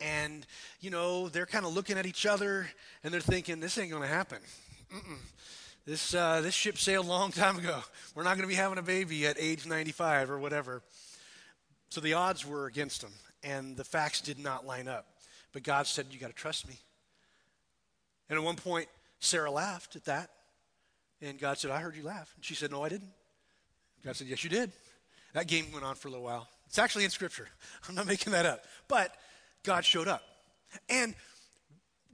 And, 0.00 0.46
you 0.80 0.90
know, 0.90 1.28
they're 1.28 1.46
kind 1.46 1.66
of 1.66 1.74
looking 1.74 1.98
at 1.98 2.06
each 2.06 2.26
other 2.26 2.68
and 3.02 3.12
they're 3.12 3.20
thinking, 3.20 3.60
this 3.60 3.78
ain't 3.78 3.90
going 3.90 4.02
to 4.02 4.08
happen. 4.08 4.38
Mm-mm. 4.94 5.18
This, 5.88 6.12
uh, 6.12 6.42
this 6.42 6.52
ship 6.52 6.76
sailed 6.76 7.06
a 7.06 7.08
long 7.08 7.32
time 7.32 7.56
ago. 7.56 7.78
We're 8.14 8.22
not 8.22 8.36
going 8.36 8.42
to 8.42 8.46
be 8.46 8.54
having 8.54 8.76
a 8.76 8.82
baby 8.82 9.26
at 9.26 9.38
age 9.40 9.64
95 9.64 10.30
or 10.30 10.38
whatever. 10.38 10.82
So 11.88 12.02
the 12.02 12.12
odds 12.12 12.44
were 12.44 12.66
against 12.66 13.02
him, 13.02 13.12
and 13.42 13.74
the 13.74 13.84
facts 13.84 14.20
did 14.20 14.38
not 14.38 14.66
line 14.66 14.86
up. 14.86 15.06
But 15.54 15.62
God 15.62 15.86
said, 15.86 16.08
You 16.10 16.18
got 16.18 16.26
to 16.26 16.34
trust 16.34 16.68
me. 16.68 16.74
And 18.28 18.38
at 18.38 18.44
one 18.44 18.56
point, 18.56 18.86
Sarah 19.20 19.50
laughed 19.50 19.96
at 19.96 20.04
that. 20.04 20.28
And 21.22 21.38
God 21.38 21.56
said, 21.56 21.70
I 21.70 21.80
heard 21.80 21.96
you 21.96 22.02
laugh. 22.02 22.30
And 22.36 22.44
she 22.44 22.54
said, 22.54 22.70
No, 22.70 22.84
I 22.84 22.90
didn't. 22.90 23.12
God 24.04 24.14
said, 24.14 24.26
Yes, 24.26 24.44
you 24.44 24.50
did. 24.50 24.70
That 25.32 25.46
game 25.46 25.72
went 25.72 25.86
on 25.86 25.94
for 25.94 26.08
a 26.08 26.10
little 26.10 26.26
while. 26.26 26.48
It's 26.66 26.78
actually 26.78 27.04
in 27.04 27.10
Scripture. 27.10 27.48
I'm 27.88 27.94
not 27.94 28.06
making 28.06 28.34
that 28.34 28.44
up. 28.44 28.62
But 28.88 29.14
God 29.62 29.86
showed 29.86 30.06
up. 30.06 30.22
And 30.90 31.14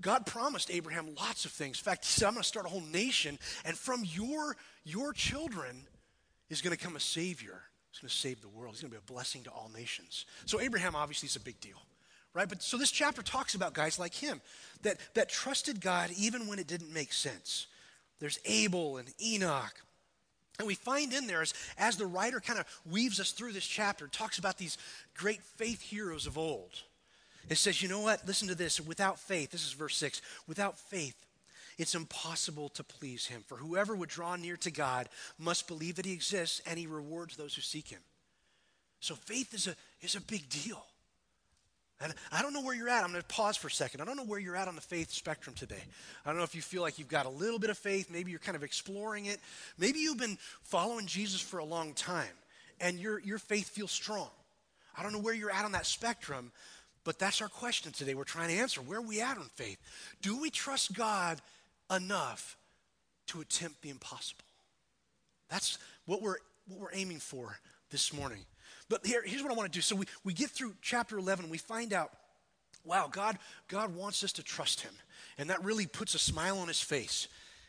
God 0.00 0.26
promised 0.26 0.70
Abraham 0.70 1.14
lots 1.14 1.44
of 1.44 1.52
things. 1.52 1.78
In 1.78 1.84
fact, 1.84 2.04
he 2.04 2.10
said, 2.10 2.26
I'm 2.26 2.34
going 2.34 2.42
to 2.42 2.48
start 2.48 2.66
a 2.66 2.68
whole 2.68 2.80
nation, 2.80 3.38
and 3.64 3.76
from 3.76 4.04
your, 4.04 4.56
your 4.84 5.12
children 5.12 5.86
is 6.50 6.60
going 6.60 6.76
to 6.76 6.82
come 6.82 6.96
a 6.96 7.00
Savior 7.00 7.62
He's 7.94 8.00
going 8.00 8.08
to 8.08 8.16
save 8.16 8.40
the 8.40 8.48
world. 8.48 8.74
He's 8.74 8.80
going 8.80 8.90
to 8.90 8.98
be 8.98 9.04
a 9.08 9.12
blessing 9.12 9.44
to 9.44 9.50
all 9.50 9.70
nations. 9.72 10.26
So 10.46 10.60
Abraham 10.60 10.96
obviously 10.96 11.28
is 11.28 11.36
a 11.36 11.40
big 11.40 11.60
deal, 11.60 11.80
right? 12.32 12.48
But 12.48 12.60
so 12.60 12.76
this 12.76 12.90
chapter 12.90 13.22
talks 13.22 13.54
about 13.54 13.72
guys 13.72 14.00
like 14.00 14.12
him 14.12 14.40
that, 14.82 14.98
that 15.14 15.28
trusted 15.28 15.80
God 15.80 16.10
even 16.18 16.48
when 16.48 16.58
it 16.58 16.66
didn't 16.66 16.92
make 16.92 17.12
sense. 17.12 17.68
There's 18.18 18.40
Abel 18.46 18.96
and 18.96 19.08
Enoch. 19.22 19.80
And 20.58 20.66
we 20.66 20.74
find 20.74 21.12
in 21.12 21.28
there, 21.28 21.42
as, 21.42 21.54
as 21.78 21.96
the 21.96 22.06
writer 22.06 22.40
kind 22.40 22.58
of 22.58 22.66
weaves 22.84 23.20
us 23.20 23.30
through 23.30 23.52
this 23.52 23.66
chapter, 23.66 24.08
talks 24.08 24.38
about 24.38 24.58
these 24.58 24.76
great 25.16 25.42
faith 25.44 25.80
heroes 25.80 26.26
of 26.26 26.36
old. 26.36 26.82
It 27.48 27.56
says, 27.56 27.82
you 27.82 27.88
know 27.88 28.00
what? 28.00 28.26
Listen 28.26 28.48
to 28.48 28.54
this. 28.54 28.80
Without 28.80 29.18
faith, 29.18 29.50
this 29.50 29.66
is 29.66 29.72
verse 29.72 29.96
6. 29.96 30.22
Without 30.46 30.78
faith, 30.78 31.16
it's 31.78 31.94
impossible 31.94 32.68
to 32.70 32.84
please 32.84 33.26
him. 33.26 33.42
For 33.46 33.56
whoever 33.56 33.94
would 33.94 34.08
draw 34.08 34.36
near 34.36 34.56
to 34.58 34.70
God 34.70 35.08
must 35.38 35.68
believe 35.68 35.96
that 35.96 36.06
he 36.06 36.12
exists 36.12 36.62
and 36.66 36.78
he 36.78 36.86
rewards 36.86 37.36
those 37.36 37.54
who 37.54 37.62
seek 37.62 37.88
him. 37.88 38.00
So 39.00 39.14
faith 39.14 39.52
is 39.52 39.66
a, 39.66 39.76
is 40.00 40.14
a 40.14 40.20
big 40.20 40.48
deal. 40.48 40.82
And 42.00 42.12
I 42.32 42.42
don't 42.42 42.52
know 42.52 42.62
where 42.62 42.74
you're 42.74 42.88
at. 42.88 43.04
I'm 43.04 43.10
going 43.10 43.22
to 43.22 43.28
pause 43.28 43.56
for 43.56 43.68
a 43.68 43.70
second. 43.70 44.00
I 44.00 44.04
don't 44.04 44.16
know 44.16 44.24
where 44.24 44.40
you're 44.40 44.56
at 44.56 44.66
on 44.66 44.74
the 44.74 44.80
faith 44.80 45.10
spectrum 45.10 45.54
today. 45.54 45.82
I 46.24 46.28
don't 46.28 46.38
know 46.38 46.44
if 46.44 46.54
you 46.54 46.62
feel 46.62 46.82
like 46.82 46.98
you've 46.98 47.08
got 47.08 47.26
a 47.26 47.30
little 47.30 47.58
bit 47.58 47.70
of 47.70 47.78
faith. 47.78 48.10
Maybe 48.10 48.30
you're 48.30 48.40
kind 48.40 48.56
of 48.56 48.62
exploring 48.62 49.26
it. 49.26 49.38
Maybe 49.78 50.00
you've 50.00 50.18
been 50.18 50.38
following 50.62 51.06
Jesus 51.06 51.40
for 51.40 51.58
a 51.58 51.64
long 51.64 51.94
time 51.94 52.26
and 52.80 52.98
your, 52.98 53.20
your 53.20 53.38
faith 53.38 53.68
feels 53.68 53.92
strong. 53.92 54.28
I 54.96 55.02
don't 55.02 55.12
know 55.12 55.20
where 55.20 55.34
you're 55.34 55.50
at 55.50 55.64
on 55.64 55.72
that 55.72 55.86
spectrum, 55.86 56.52
but 57.04 57.18
that's 57.18 57.40
our 57.40 57.48
question 57.48 57.92
today. 57.92 58.14
We're 58.14 58.24
trying 58.24 58.48
to 58.48 58.56
answer. 58.56 58.80
Where 58.80 58.98
are 58.98 59.02
we 59.02 59.20
at 59.20 59.36
on 59.38 59.48
faith? 59.54 59.78
Do 60.22 60.40
we 60.40 60.50
trust 60.50 60.94
God 60.94 61.40
enough 61.90 62.56
to 63.26 63.40
attempt 63.40 63.82
the 63.82 63.90
impossible. 63.90 64.44
That's 65.48 65.78
what 66.06 66.22
we're, 66.22 66.36
what 66.66 66.80
we're 66.80 66.94
aiming 66.94 67.18
for 67.18 67.58
this 67.90 68.12
morning. 68.12 68.40
But 68.88 69.06
here, 69.06 69.22
here's 69.24 69.42
what 69.42 69.52
I 69.52 69.54
want 69.54 69.72
to 69.72 69.76
do. 69.76 69.82
So 69.82 69.96
we, 69.96 70.06
we 70.24 70.32
get 70.32 70.50
through 70.50 70.74
chapter 70.82 71.18
11, 71.18 71.48
we 71.48 71.58
find 71.58 71.92
out, 71.92 72.10
wow, 72.84 73.08
God, 73.10 73.38
God 73.68 73.94
wants 73.94 74.22
us 74.24 74.32
to 74.32 74.42
trust 74.42 74.82
him. 74.82 74.92
And 75.38 75.50
that 75.50 75.64
really 75.64 75.86
puts 75.86 76.14
a 76.14 76.18
smile 76.18 76.58
on 76.58 76.68
his 76.68 76.80
face 76.80 77.28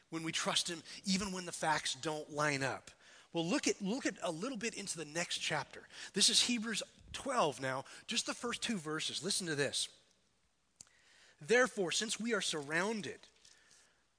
when 0.09 0.23
we 0.23 0.31
trust 0.31 0.69
him, 0.69 0.83
even 1.05 1.31
when 1.31 1.45
the 1.45 1.51
facts 1.51 1.95
don't 1.95 2.31
line 2.33 2.63
up. 2.63 2.91
Well, 3.33 3.45
look 3.45 3.67
at, 3.67 3.81
look 3.81 4.05
at 4.05 4.15
a 4.23 4.31
little 4.31 4.57
bit 4.57 4.75
into 4.75 4.97
the 4.97 5.05
next 5.05 5.39
chapter. 5.39 5.81
This 6.13 6.29
is 6.29 6.41
Hebrews 6.41 6.83
12 7.15 7.61
now, 7.61 7.85
just 8.07 8.25
the 8.25 8.33
first 8.33 8.61
two 8.61 8.77
verses. 8.77 9.23
Listen 9.23 9.47
to 9.47 9.55
this. 9.55 9.89
Therefore, 11.41 11.91
since 11.91 12.19
we 12.19 12.33
are 12.33 12.41
surrounded 12.41 13.19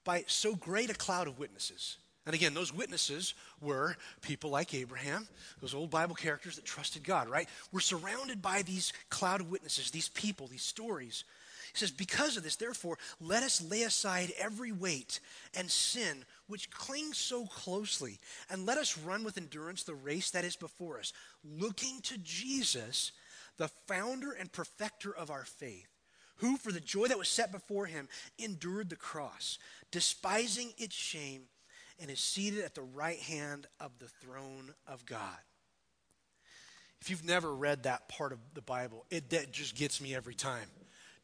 by 0.03 0.23
so 0.27 0.55
great 0.55 0.89
a 0.89 0.93
cloud 0.93 1.27
of 1.27 1.39
witnesses. 1.39 1.97
And 2.25 2.33
again, 2.35 2.53
those 2.53 2.73
witnesses 2.73 3.33
were 3.61 3.95
people 4.21 4.49
like 4.49 4.73
Abraham, 4.73 5.27
those 5.61 5.73
old 5.73 5.89
Bible 5.89 6.15
characters 6.15 6.57
that 6.57 6.65
trusted 6.65 7.03
God, 7.03 7.29
right? 7.29 7.47
We're 7.71 7.79
surrounded 7.79 8.41
by 8.41 8.63
these 8.63 8.91
cloud 9.09 9.39
of 9.41 9.49
witnesses, 9.49 9.91
these 9.91 10.09
people, 10.09 10.47
these 10.47 10.63
stories. 10.63 11.23
He 11.77 11.85
says, 11.85 11.91
Because 11.91 12.37
of 12.37 12.43
this, 12.43 12.55
therefore, 12.55 12.97
let 13.21 13.43
us 13.43 13.61
lay 13.61 13.83
aside 13.83 14.33
every 14.39 14.71
weight 14.71 15.19
and 15.55 15.69
sin 15.69 16.25
which 16.47 16.71
clings 16.71 17.19
so 17.19 17.45
closely, 17.45 18.17
and 18.49 18.65
let 18.65 18.79
us 18.79 18.97
run 18.97 19.23
with 19.23 19.37
endurance 19.37 19.83
the 19.83 19.93
race 19.93 20.31
that 20.31 20.43
is 20.43 20.55
before 20.55 20.97
us, 20.97 21.13
looking 21.43 22.01
to 22.01 22.17
Jesus, 22.17 23.11
the 23.57 23.67
founder 23.87 24.31
and 24.31 24.51
perfecter 24.51 25.15
of 25.15 25.29
our 25.29 25.45
faith 25.45 25.87
who, 26.37 26.57
for 26.57 26.71
the 26.71 26.79
joy 26.79 27.07
that 27.07 27.17
was 27.17 27.29
set 27.29 27.51
before 27.51 27.85
him, 27.85 28.07
endured 28.37 28.89
the 28.89 28.95
cross, 28.95 29.57
despising 29.91 30.71
its 30.77 30.95
shame, 30.95 31.43
and 31.99 32.09
is 32.11 32.19
seated 32.19 32.63
at 32.63 32.75
the 32.75 32.81
right 32.81 33.19
hand 33.19 33.67
of 33.79 33.91
the 33.99 34.07
throne 34.07 34.73
of 34.87 35.05
God. 35.05 35.37
If 37.01 37.09
you've 37.09 37.25
never 37.25 37.53
read 37.53 37.83
that 37.83 38.07
part 38.07 38.33
of 38.33 38.39
the 38.53 38.61
Bible, 38.61 39.05
it 39.09 39.29
that 39.31 39.51
just 39.51 39.75
gets 39.75 40.01
me 40.01 40.15
every 40.15 40.35
time. 40.35 40.67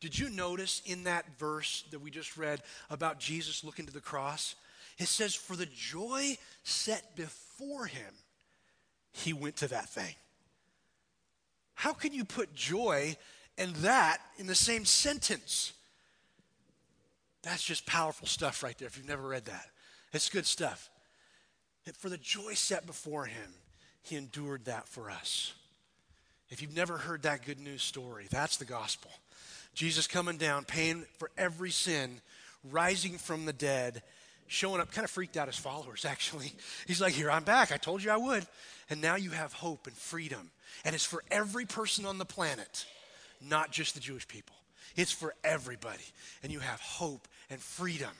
Did 0.03 0.19
you 0.19 0.29
notice 0.29 0.81
in 0.85 1.05
that 1.05 1.25
verse 1.39 1.85
that 1.91 1.99
we 2.01 2.11
just 2.11 2.35
read 2.35 2.61
about 2.89 3.19
Jesus 3.19 3.63
looking 3.63 3.85
to 3.85 3.93
the 3.93 4.01
cross? 4.01 4.55
It 4.97 5.07
says, 5.07 5.33
For 5.33 5.55
the 5.55 5.65
joy 5.65 6.37
set 6.63 7.15
before 7.15 7.85
him, 7.85 8.13
he 9.13 9.31
went 9.31 9.55
to 9.57 9.69
that 9.69 9.87
thing. 9.87 10.13
How 11.75 11.93
can 11.93 12.11
you 12.11 12.25
put 12.25 12.53
joy 12.53 13.15
and 13.57 13.73
that 13.77 14.19
in 14.37 14.47
the 14.47 14.55
same 14.55 14.85
sentence. 14.85 15.73
That's 17.43 17.63
just 17.63 17.85
powerful 17.85 18.27
stuff 18.27 18.63
right 18.63 18.77
there 18.77 18.87
if 18.87 18.97
you've 18.97 19.07
never 19.07 19.27
read 19.27 19.45
that. 19.45 19.65
It's 20.11 20.29
good 20.29 20.45
stuff. 20.45 20.89
For 21.97 22.09
the 22.09 22.17
joy 22.17 22.55
set 22.55 22.85
before 22.85 23.25
him, 23.25 23.53
he 24.01 24.15
endured 24.15 24.65
that 24.65 24.87
for 24.87 25.09
us. 25.09 25.53
If 26.49 26.61
you've 26.61 26.75
never 26.75 26.97
heard 26.97 27.23
that 27.23 27.45
good 27.45 27.59
news 27.59 27.83
story, 27.83 28.27
that's 28.29 28.57
the 28.57 28.65
gospel. 28.65 29.11
Jesus 29.73 30.07
coming 30.07 30.37
down, 30.37 30.65
paying 30.65 31.05
for 31.17 31.31
every 31.37 31.71
sin, 31.71 32.21
rising 32.69 33.17
from 33.17 33.45
the 33.45 33.53
dead, 33.53 34.03
showing 34.47 34.79
up, 34.79 34.91
kind 34.91 35.05
of 35.05 35.11
freaked 35.11 35.37
out 35.37 35.47
his 35.47 35.57
followers, 35.57 36.05
actually. 36.09 36.53
He's 36.87 37.01
like, 37.01 37.13
Here, 37.13 37.31
I'm 37.31 37.43
back. 37.43 37.71
I 37.71 37.77
told 37.77 38.03
you 38.03 38.11
I 38.11 38.17
would. 38.17 38.45
And 38.89 39.01
now 39.01 39.15
you 39.15 39.31
have 39.31 39.53
hope 39.53 39.87
and 39.87 39.95
freedom. 39.95 40.51
And 40.85 40.93
it's 40.93 41.05
for 41.05 41.23
every 41.31 41.65
person 41.65 42.05
on 42.05 42.17
the 42.17 42.25
planet 42.25 42.85
not 43.49 43.71
just 43.71 43.93
the 43.93 43.99
Jewish 43.99 44.27
people. 44.27 44.55
It's 44.95 45.11
for 45.11 45.33
everybody. 45.43 46.03
And 46.41 46.51
you 46.51 46.59
have 46.59 46.79
hope 46.79 47.27
and 47.49 47.59
freedom. 47.59 48.11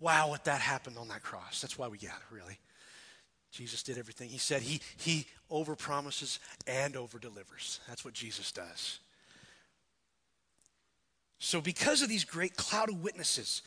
Wow, 0.00 0.28
what 0.28 0.44
that 0.44 0.60
happened 0.60 0.96
on 0.98 1.08
that 1.08 1.22
cross. 1.22 1.60
That's 1.60 1.78
why 1.78 1.88
we 1.88 1.98
gather, 1.98 2.14
really. 2.30 2.58
Jesus 3.52 3.82
did 3.82 3.98
everything. 3.98 4.30
He 4.30 4.38
said 4.38 4.62
he, 4.62 4.80
he 4.96 5.26
overpromises 5.50 6.38
and 6.66 6.94
overdelivers. 6.94 7.80
That's 7.86 8.04
what 8.04 8.14
Jesus 8.14 8.50
does. 8.50 8.98
So, 11.44 11.60
because 11.60 12.02
of 12.02 12.08
these 12.08 12.24
great 12.24 12.56
cloud 12.56 12.88
of 12.88 13.02
witnesses, 13.02 13.62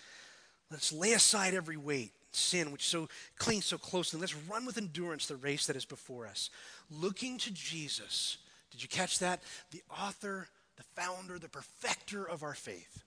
let's 0.71 0.93
lay 0.93 1.11
aside 1.11 1.53
every 1.53 1.77
weight, 1.77 2.13
sin, 2.31 2.71
which 2.71 2.87
so 2.87 3.09
clings 3.37 3.65
so 3.65 3.77
closely. 3.77 4.19
Let's 4.19 4.35
run 4.49 4.65
with 4.65 4.77
endurance 4.77 5.27
the 5.27 5.35
race 5.35 5.67
that 5.67 5.75
is 5.75 5.85
before 5.85 6.25
us, 6.25 6.49
looking 6.89 7.37
to 7.39 7.51
Jesus. 7.51 8.37
Did 8.71 8.81
you 8.81 8.87
catch 8.87 9.19
that? 9.19 9.41
The 9.71 9.83
author 9.89 10.47
the 10.77 10.83
founder, 11.01 11.39
the 11.39 11.49
perfecter 11.49 12.23
of 12.23 12.43
our 12.43 12.53
faith. 12.53 13.03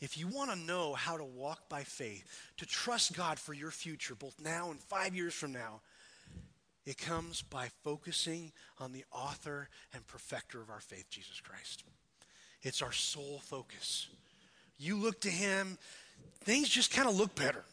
If 0.00 0.16
you 0.16 0.28
want 0.28 0.50
to 0.50 0.56
know 0.56 0.94
how 0.94 1.16
to 1.16 1.24
walk 1.24 1.68
by 1.68 1.82
faith, 1.82 2.24
to 2.58 2.66
trust 2.66 3.16
God 3.16 3.38
for 3.38 3.52
your 3.52 3.70
future, 3.70 4.14
both 4.14 4.40
now 4.40 4.70
and 4.70 4.80
five 4.80 5.14
years 5.14 5.34
from 5.34 5.52
now, 5.52 5.80
it 6.86 6.96
comes 6.96 7.42
by 7.42 7.68
focusing 7.82 8.52
on 8.78 8.92
the 8.92 9.04
author 9.12 9.68
and 9.92 10.06
perfecter 10.06 10.60
of 10.60 10.70
our 10.70 10.80
faith, 10.80 11.06
Jesus 11.10 11.40
Christ. 11.40 11.84
It's 12.62 12.82
our 12.82 12.92
sole 12.92 13.40
focus. 13.44 14.08
You 14.78 14.96
look 14.96 15.20
to 15.22 15.30
Him, 15.30 15.78
things 16.44 16.68
just 16.68 16.92
kind 16.92 17.08
of 17.08 17.16
look 17.16 17.34
better. 17.34 17.64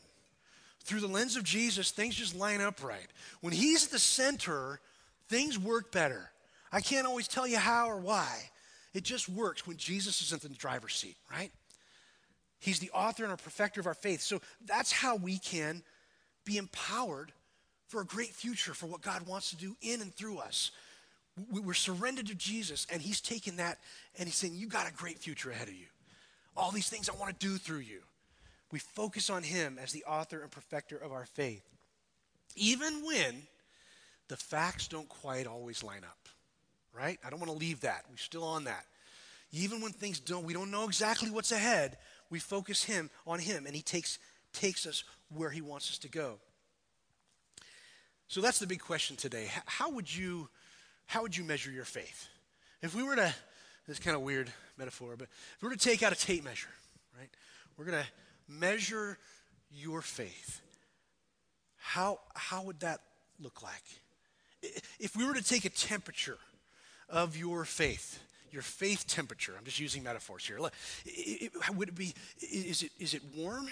Through 0.83 1.01
the 1.01 1.07
lens 1.07 1.35
of 1.35 1.43
Jesus, 1.43 1.91
things 1.91 2.15
just 2.15 2.35
line 2.35 2.61
up 2.61 2.83
right. 2.83 3.07
When 3.41 3.53
He's 3.53 3.85
at 3.85 3.91
the 3.91 3.99
center, 3.99 4.79
things 5.29 5.57
work 5.57 5.91
better. 5.91 6.29
I 6.71 6.81
can't 6.81 7.07
always 7.07 7.27
tell 7.27 7.47
you 7.47 7.57
how 7.57 7.89
or 7.89 7.97
why. 7.97 8.49
It 8.93 9.03
just 9.03 9.27
works 9.27 9.67
when 9.67 9.77
Jesus 9.77 10.21
is 10.21 10.31
in 10.31 10.51
the 10.51 10.57
driver's 10.57 10.95
seat, 10.95 11.17
right? 11.31 11.51
He's 12.59 12.79
the 12.79 12.91
author 12.91 13.23
and 13.23 13.31
our 13.31 13.37
perfecter 13.37 13.79
of 13.79 13.87
our 13.87 13.93
faith. 13.93 14.21
So 14.21 14.41
that's 14.65 14.91
how 14.91 15.17
we 15.17 15.37
can 15.37 15.83
be 16.45 16.57
empowered 16.57 17.31
for 17.87 18.01
a 18.01 18.05
great 18.05 18.33
future, 18.33 18.73
for 18.73 18.87
what 18.87 19.01
God 19.01 19.27
wants 19.27 19.49
to 19.51 19.55
do 19.55 19.75
in 19.81 20.01
and 20.01 20.13
through 20.13 20.37
us. 20.37 20.71
We're 21.51 21.73
surrendered 21.73 22.27
to 22.27 22.35
Jesus, 22.35 22.87
and 22.91 23.01
He's 23.01 23.21
taken 23.21 23.57
that 23.57 23.79
and 24.17 24.27
He's 24.27 24.35
saying, 24.35 24.55
You 24.55 24.67
got 24.67 24.89
a 24.89 24.93
great 24.93 25.19
future 25.19 25.51
ahead 25.51 25.67
of 25.67 25.73
you. 25.73 25.87
All 26.55 26.71
these 26.71 26.89
things 26.89 27.09
I 27.09 27.15
want 27.15 27.37
to 27.37 27.45
do 27.45 27.57
through 27.57 27.79
you. 27.79 28.01
We 28.71 28.79
focus 28.79 29.29
on 29.29 29.43
Him 29.43 29.77
as 29.81 29.91
the 29.91 30.03
author 30.05 30.41
and 30.41 30.49
perfecter 30.49 30.97
of 30.97 31.11
our 31.11 31.25
faith. 31.25 31.63
Even 32.55 33.05
when 33.05 33.43
the 34.27 34.37
facts 34.37 34.87
don't 34.87 35.09
quite 35.09 35.45
always 35.45 35.83
line 35.83 36.03
up, 36.03 36.29
right? 36.93 37.19
I 37.25 37.29
don't 37.29 37.39
want 37.39 37.51
to 37.51 37.57
leave 37.57 37.81
that. 37.81 38.05
We're 38.09 38.17
still 38.17 38.43
on 38.43 38.63
that. 38.63 38.85
Even 39.51 39.81
when 39.81 39.91
things 39.91 40.19
don't, 40.19 40.45
we 40.45 40.53
don't 40.53 40.71
know 40.71 40.85
exactly 40.85 41.29
what's 41.29 41.51
ahead, 41.51 41.97
we 42.29 42.39
focus 42.39 42.83
him 42.83 43.09
on 43.27 43.39
him 43.39 43.65
and 43.65 43.75
he 43.75 43.81
takes 43.81 44.19
takes 44.53 44.85
us 44.85 45.03
where 45.29 45.49
he 45.49 45.61
wants 45.61 45.89
us 45.89 45.97
to 45.99 46.07
go. 46.07 46.39
So 48.27 48.41
that's 48.41 48.59
the 48.59 48.67
big 48.67 48.79
question 48.79 49.15
today. 49.15 49.49
How 49.65 49.89
would 49.91 50.13
you 50.13 50.49
how 51.07 51.21
would 51.21 51.35
you 51.35 51.43
measure 51.43 51.71
your 51.71 51.85
faith? 51.85 52.27
If 52.81 52.95
we 52.95 53.03
were 53.03 53.15
to 53.15 53.33
this 53.87 53.99
is 53.99 54.03
kind 54.03 54.15
of 54.15 54.23
weird 54.23 54.51
metaphor, 54.77 55.15
but 55.17 55.27
if 55.55 55.61
we 55.61 55.69
were 55.69 55.75
to 55.75 55.79
take 55.79 56.01
out 56.01 56.11
a 56.11 56.15
tape 56.15 56.43
measure, 56.43 56.69
right? 57.17 57.29
We're 57.77 57.85
going 57.85 58.03
to 58.03 58.09
measure 58.51 59.17
your 59.71 60.01
faith. 60.01 60.61
How 61.77 62.19
how 62.33 62.63
would 62.63 62.79
that 62.79 63.01
look 63.39 63.61
like? 63.61 63.83
If 64.99 65.15
we 65.15 65.25
were 65.25 65.35
to 65.35 65.43
take 65.43 65.65
a 65.65 65.69
temperature 65.69 66.39
of 67.09 67.37
your 67.37 67.65
faith, 67.65 68.19
your 68.51 68.63
faith 68.63 69.05
temperature. 69.05 69.53
I'm 69.57 69.65
just 69.65 69.79
using 69.79 70.01
metaphors 70.01 70.45
here. 70.45 70.59
Look, 70.59 70.73
would 71.75 71.89
it 71.89 71.95
be? 71.95 72.13
Is 72.41 72.81
it 72.81 72.91
is 72.99 73.13
it 73.13 73.21
warm? 73.35 73.67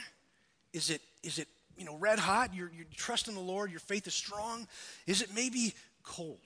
Is 0.74 0.90
it 0.90 1.02
is 1.24 1.40
it 1.40 1.48
you 1.78 1.86
know 1.86 1.98
red 1.98 2.20
hot? 2.20 2.54
You're, 2.54 2.70
you 2.70 2.86
trust 2.96 3.28
in 3.28 3.34
the 3.34 3.42
Lord. 3.42 3.72
Your 3.72 3.80
faith 3.80 4.06
is 4.06 4.14
strong. 4.14 4.68
Is 5.08 5.22
it 5.22 5.30
maybe 5.34 5.74
cold, 6.04 6.38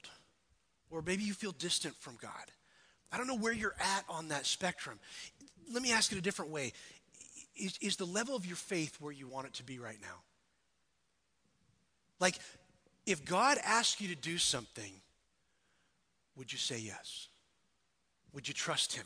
or 0.89 1.01
maybe 1.01 1.23
you 1.23 1.33
feel 1.33 1.51
distant 1.51 1.95
from 1.95 2.17
God? 2.21 2.31
I 3.11 3.17
don't 3.17 3.27
know 3.27 3.37
where 3.37 3.53
you're 3.53 3.75
at 3.79 4.03
on 4.09 4.29
that 4.29 4.45
spectrum. 4.45 4.99
Let 5.71 5.81
me 5.81 5.91
ask 5.91 6.11
it 6.11 6.17
a 6.17 6.21
different 6.21 6.51
way. 6.51 6.73
Is, 7.55 7.77
is 7.81 7.95
the 7.95 8.05
level 8.05 8.35
of 8.35 8.45
your 8.45 8.55
faith 8.55 8.97
where 8.99 9.11
you 9.11 9.27
want 9.27 9.47
it 9.47 9.53
to 9.55 9.63
be 9.63 9.79
right 9.79 9.97
now? 10.01 10.21
Like, 12.19 12.37
if 13.05 13.23
God 13.23 13.57
asked 13.63 14.01
you 14.01 14.09
to 14.09 14.15
do 14.15 14.37
something, 14.37 14.91
would 16.35 16.51
you 16.51 16.57
say 16.57 16.79
yes? 16.79 17.27
Would 18.33 18.47
you 18.47 18.53
trust 18.53 18.95
him? 18.95 19.05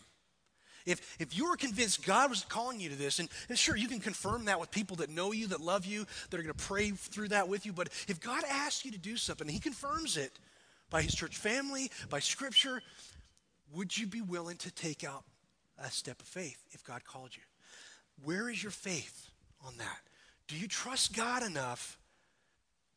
If, 0.86 1.18
if 1.20 1.38
you 1.38 1.48
were 1.48 1.56
convinced 1.56 2.06
God 2.06 2.30
was 2.30 2.44
calling 2.44 2.80
you 2.80 2.90
to 2.90 2.96
this, 2.96 3.20
and, 3.20 3.30
and 3.50 3.58
sure, 3.58 3.76
you 3.76 3.88
can 3.88 4.00
confirm 4.00 4.46
that 4.46 4.60
with 4.60 4.72
people 4.72 4.98
that 4.98 5.10
know 5.10 5.32
you, 5.32 5.48
that 5.48 5.62
love 5.62 5.86
you, 5.86 6.06
that 6.30 6.40
are 6.40 6.44
going 6.44 6.56
to 6.56 6.66
pray 6.66 6.90
through 6.90 7.30
that 7.30 7.48
with 7.48 7.66
you, 7.66 7.74
but 7.74 7.90
if 8.08 8.20
God 8.20 8.44
asks 8.50 8.84
you 8.84 8.92
to 8.92 8.98
do 8.98 9.16
something, 9.16 9.48
He 9.48 9.60
confirms 9.60 10.18
it 10.18 10.32
by 10.92 11.02
His 11.02 11.16
church 11.16 11.38
family, 11.38 11.90
by 12.10 12.20
Scripture, 12.20 12.84
would 13.74 13.98
you 13.98 14.06
be 14.06 14.22
willing 14.22 14.58
to 14.58 14.72
take 14.72 15.04
out 15.04 15.24
a 15.80 15.90
step 15.90 16.22
of 16.22 16.28
faith 16.28 16.64
if 16.72 16.84
God 16.84 17.04
called 17.04 17.36
you? 17.36 17.42
Where 18.24 18.48
is 18.50 18.62
your 18.62 18.72
faith 18.72 19.30
on 19.66 19.78
that? 19.78 20.02
Do 20.48 20.56
you 20.56 20.68
trust 20.68 21.16
God 21.16 21.42
enough 21.42 21.98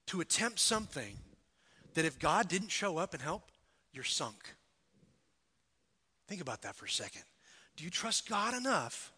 to 0.09 0.21
attempt 0.21 0.59
something 0.59 1.17
that 1.95 2.05
if 2.05 2.19
God 2.19 2.49
didn't 2.49 2.69
show 2.69 2.99
up 2.99 3.15
and 3.15 3.23
help, 3.23 3.51
you're 3.93 4.05
sunk? 4.05 4.55
Think 6.27 6.43
about 6.43 6.63
that 6.63 6.75
for 6.75 6.85
a 6.85 6.91
second. 6.91 7.23
Do 7.77 7.85
you 7.85 7.91
trust 7.91 8.29
God 8.29 8.55
enough 8.55 9.13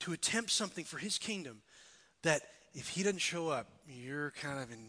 to 0.00 0.12
attempt 0.12 0.50
something 0.50 0.84
for 0.84 0.98
His 0.98 1.18
kingdom 1.18 1.62
that 2.22 2.42
if 2.74 2.88
He 2.88 3.02
doesn't 3.02 3.18
show 3.18 3.48
up, 3.48 3.66
you're 3.88 4.30
kind 4.32 4.60
of 4.62 4.70
in. 4.70 4.88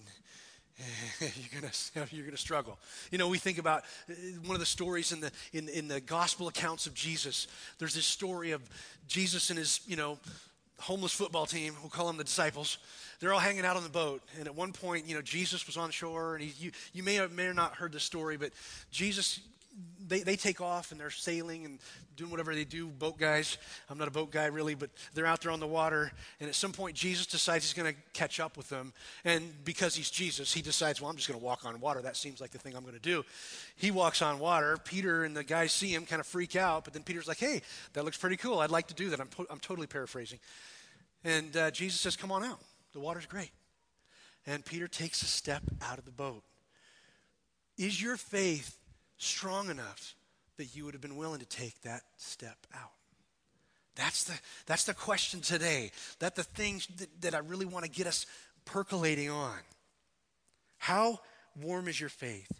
you're 1.20 1.62
gonna 1.62 2.08
you're 2.12 2.26
gonna 2.26 2.38
struggle. 2.38 2.78
You 3.12 3.18
know, 3.18 3.28
we 3.28 3.38
think 3.38 3.58
about 3.58 3.84
uh, 4.10 4.14
one 4.46 4.56
of 4.56 4.60
the 4.60 4.66
stories 4.66 5.12
in 5.12 5.20
the 5.20 5.32
in 5.54 5.70
in 5.70 5.88
the 5.88 6.00
gospel 6.00 6.48
accounts 6.48 6.86
of 6.86 6.94
Jesus. 6.94 7.48
There's 7.80 7.94
this 7.94 8.06
story 8.06 8.52
of 8.52 8.62
Jesus 9.08 9.50
and 9.50 9.58
his 9.58 9.82
you 9.88 9.96
know 9.96 10.20
homeless 10.80 11.14
football 11.14 11.46
team. 11.46 11.76
We'll 11.82 11.90
call 11.90 12.08
them 12.08 12.18
the 12.18 12.24
disciples. 12.24 12.78
They're 13.20 13.34
all 13.34 13.40
hanging 13.40 13.66
out 13.66 13.76
on 13.76 13.84
the 13.84 13.90
boat, 13.90 14.22
and 14.38 14.48
at 14.48 14.56
one 14.56 14.72
point, 14.72 15.08
you 15.08 15.16
know, 15.16 15.22
Jesus 15.24 15.66
was 15.66 15.78
on 15.78 15.90
shore, 15.90 16.36
and 16.36 16.44
he, 16.44 16.66
you 16.66 16.72
you 16.94 17.04
may 17.04 17.16
have 17.16 17.32
may 17.32 17.46
have 17.46 17.56
not 17.56 17.74
heard 17.76 17.92
the 17.92 18.00
story, 18.00 18.38
but 18.38 18.52
Jesus 18.92 19.40
they, 20.08 20.22
they 20.22 20.36
take 20.36 20.62
off 20.62 20.92
and 20.92 21.00
they're 21.00 21.10
sailing 21.10 21.66
and 21.66 21.80
doing 22.16 22.32
whatever 22.32 22.56
they 22.56 22.64
do, 22.64 22.88
boat 22.88 23.18
guys. 23.18 23.58
I'm 23.90 23.98
not 23.98 24.08
a 24.08 24.12
boat 24.12 24.32
guy 24.32 24.46
really, 24.46 24.74
but 24.74 24.90
they're 25.14 25.26
out 25.26 25.42
there 25.42 25.52
on 25.52 25.60
the 25.60 25.68
water. 25.68 26.12
And 26.40 26.50
at 26.50 26.56
some 26.56 26.72
point, 26.72 26.96
Jesus 26.96 27.28
decides 27.28 27.66
he's 27.66 27.74
going 27.74 27.94
to 27.94 28.00
catch 28.14 28.40
up 28.40 28.58
with 28.58 28.70
them. 28.70 28.94
And 29.24 29.54
because 29.64 29.96
he's 29.96 30.10
Jesus, 30.10 30.52
he 30.52 30.62
decides, 30.62 31.02
well, 31.02 31.10
I'm 31.12 31.16
just 31.16 31.28
going 31.28 31.40
to 31.40 31.46
walk 31.46 31.66
on 31.66 31.80
water. 31.80 32.02
That 32.02 32.18
seems 32.18 32.42
like 32.42 32.52
the 32.52 32.58
thing 32.58 32.76
I'm 32.76 32.84
going 32.84 32.96
to 32.96 33.00
do. 33.00 33.24
He 33.76 33.92
walks 33.92 34.22
on 34.22 34.40
water. 34.40 34.78
Peter 34.84 35.26
and 35.26 35.36
the 35.36 35.44
guys 35.44 35.74
see 35.74 35.94
him, 35.94 36.06
kind 36.06 36.20
of 36.20 36.26
freak 36.26 36.56
out. 36.56 36.84
But 36.84 36.94
then 36.94 37.04
Peter's 37.04 37.28
like, 37.28 37.40
hey, 37.40 37.62
that 37.94 38.04
looks 38.04 38.18
pretty 38.18 38.38
cool. 38.38 38.60
I'd 38.60 38.72
like 38.72 38.88
to 38.88 38.96
do 38.96 39.10
that. 39.12 39.20
I'm, 39.20 39.28
po- 39.28 39.48
I'm 39.50 39.60
totally 39.60 39.88
paraphrasing. 39.88 40.40
And 41.24 41.56
uh, 41.56 41.72
Jesus 41.72 42.00
says, 42.00 42.16
come 42.16 42.32
on 42.32 42.44
out. 42.44 42.60
The 42.94 43.00
water's 43.00 43.26
great. 43.26 43.52
And 44.48 44.64
Peter 44.64 44.88
takes 44.88 45.22
a 45.22 45.26
step 45.26 45.62
out 45.84 46.00
of 46.00 46.06
the 46.06 46.12
boat. 46.12 46.42
Is 47.78 48.02
your 48.02 48.18
faith 48.18 48.78
strong 49.18 49.70
enough 49.70 50.16
that 50.58 50.76
you 50.76 50.86
would 50.86 50.94
have 50.94 51.02
been 51.02 51.18
willing 51.18 51.40
to 51.40 51.46
take 51.46 51.82
that 51.82 52.02
step 52.18 52.58
out? 52.74 52.92
That's 53.96 54.26
the, 54.26 54.40
that's 54.68 54.84
the 54.84 54.94
question 54.94 55.42
today. 55.42 55.92
That 56.20 56.36
the 56.36 56.44
things 56.44 56.88
that, 56.98 57.22
that 57.22 57.36
I 57.36 57.40
really 57.40 57.66
want 57.66 57.84
to 57.86 57.92
get 57.92 58.08
us 58.08 58.26
percolating 58.66 59.30
on. 59.30 59.58
How 60.78 61.20
warm 61.60 61.88
is 61.88 62.00
your 62.00 62.10
faith? 62.10 62.52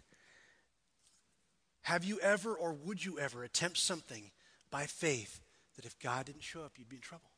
Have 1.82 2.04
you 2.04 2.18
ever 2.20 2.52
or 2.52 2.72
would 2.84 3.04
you 3.04 3.18
ever 3.18 3.44
attempt 3.44 3.78
something 3.78 4.30
by 4.70 4.84
faith 4.84 5.40
that 5.76 5.86
if 5.86 5.98
God 6.00 6.26
didn't 6.26 6.42
show 6.42 6.62
up, 6.62 6.72
you'd 6.76 6.88
be 6.88 6.96
in 6.96 7.02
trouble? 7.02 7.30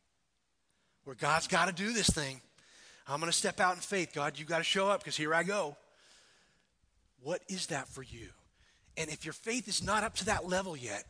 Where 1.05 1.15
God's 1.15 1.47
got 1.47 1.69
to 1.69 1.73
do 1.73 1.93
this 1.93 2.09
thing. 2.09 2.41
I'm 3.07 3.21
going 3.21 3.31
to 3.31 3.37
step 3.37 3.61
out 3.61 3.75
in 3.75 3.81
faith. 3.81 4.13
God, 4.15 4.39
you 4.39 4.45
got 4.45 4.59
to 4.59 4.65
show 4.65 4.89
up 4.89 5.01
because 5.01 5.17
here 5.17 5.35
I 5.35 5.43
go. 5.43 5.77
What 7.23 7.43
is 7.49 7.67
that 7.67 7.89
for 7.89 8.03
you? 8.03 8.29
And 9.01 9.11
if 9.11 9.25
your 9.25 9.33
faith 9.33 9.67
is 9.67 9.83
not 9.83 10.05
up 10.05 10.15
to 10.17 10.27
that 10.27 10.47
level 10.47 10.77
yet, 10.77 11.05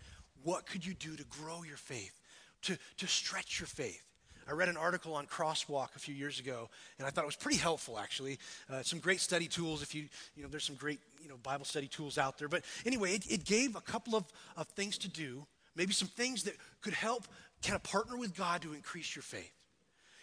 what 0.44 0.64
could 0.64 0.86
you 0.86 0.94
do 0.94 1.16
to 1.16 1.24
grow 1.24 1.64
your 1.64 1.76
faith, 1.76 2.20
to, 2.62 2.78
to 2.98 3.06
stretch 3.08 3.58
your 3.58 3.66
faith? 3.66 4.02
I 4.48 4.52
read 4.52 4.68
an 4.68 4.76
article 4.76 5.14
on 5.14 5.26
Crosswalk 5.26 5.96
a 5.96 5.98
few 5.98 6.14
years 6.14 6.38
ago, 6.38 6.68
and 6.98 7.06
I 7.06 7.10
thought 7.10 7.24
it 7.24 7.26
was 7.26 7.34
pretty 7.36 7.58
helpful, 7.58 7.98
actually. 7.98 8.38
Uh, 8.72 8.82
some 8.82 9.00
great 9.00 9.20
study 9.20 9.48
tools. 9.48 9.82
If 9.82 9.92
you, 9.92 10.04
you 10.36 10.44
know, 10.44 10.48
there's 10.48 10.64
some 10.64 10.76
great, 10.76 11.00
you 11.20 11.28
know, 11.28 11.36
Bible 11.42 11.64
study 11.64 11.88
tools 11.88 12.16
out 12.16 12.38
there. 12.38 12.48
But 12.48 12.62
anyway, 12.86 13.14
it, 13.14 13.28
it 13.28 13.44
gave 13.44 13.74
a 13.74 13.80
couple 13.80 14.14
of, 14.14 14.24
of 14.56 14.68
things 14.68 14.96
to 14.98 15.08
do, 15.08 15.44
maybe 15.74 15.92
some 15.92 16.08
things 16.08 16.44
that 16.44 16.54
could 16.82 16.94
help 16.94 17.26
kind 17.62 17.74
of 17.74 17.82
partner 17.82 18.16
with 18.16 18.36
God 18.36 18.62
to 18.62 18.72
increase 18.72 19.16
your 19.16 19.24
faith. 19.24 19.52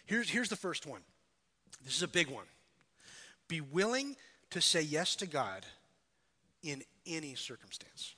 Here's, 0.06 0.30
here's 0.30 0.48
the 0.48 0.56
first 0.56 0.86
one. 0.86 1.02
This 1.84 1.96
is 1.96 2.02
a 2.02 2.08
big 2.08 2.30
one. 2.30 2.46
Be 3.46 3.60
willing 3.60 4.16
to 4.50 4.62
say 4.62 4.80
yes 4.80 5.16
to 5.16 5.26
God 5.26 5.66
in 6.62 6.82
any 7.08 7.34
circumstance. 7.34 8.14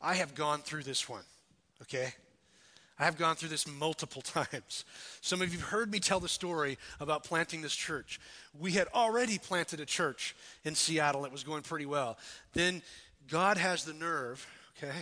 I 0.00 0.14
have 0.14 0.34
gone 0.34 0.60
through 0.60 0.84
this 0.84 1.08
one, 1.08 1.24
okay? 1.82 2.14
I 2.98 3.04
have 3.04 3.16
gone 3.16 3.36
through 3.36 3.48
this 3.48 3.66
multiple 3.66 4.22
times. 4.22 4.84
Some 5.22 5.40
of 5.40 5.52
you 5.52 5.58
have 5.58 5.68
heard 5.68 5.90
me 5.90 6.00
tell 6.00 6.20
the 6.20 6.28
story 6.28 6.78
about 7.00 7.24
planting 7.24 7.62
this 7.62 7.74
church. 7.74 8.20
We 8.58 8.72
had 8.72 8.88
already 8.94 9.38
planted 9.38 9.80
a 9.80 9.86
church 9.86 10.36
in 10.64 10.74
Seattle. 10.74 11.24
It 11.24 11.32
was 11.32 11.42
going 11.42 11.62
pretty 11.62 11.86
well. 11.86 12.18
Then 12.52 12.82
God 13.28 13.56
has 13.56 13.84
the 13.84 13.94
nerve, 13.94 14.46
okay, 14.76 14.94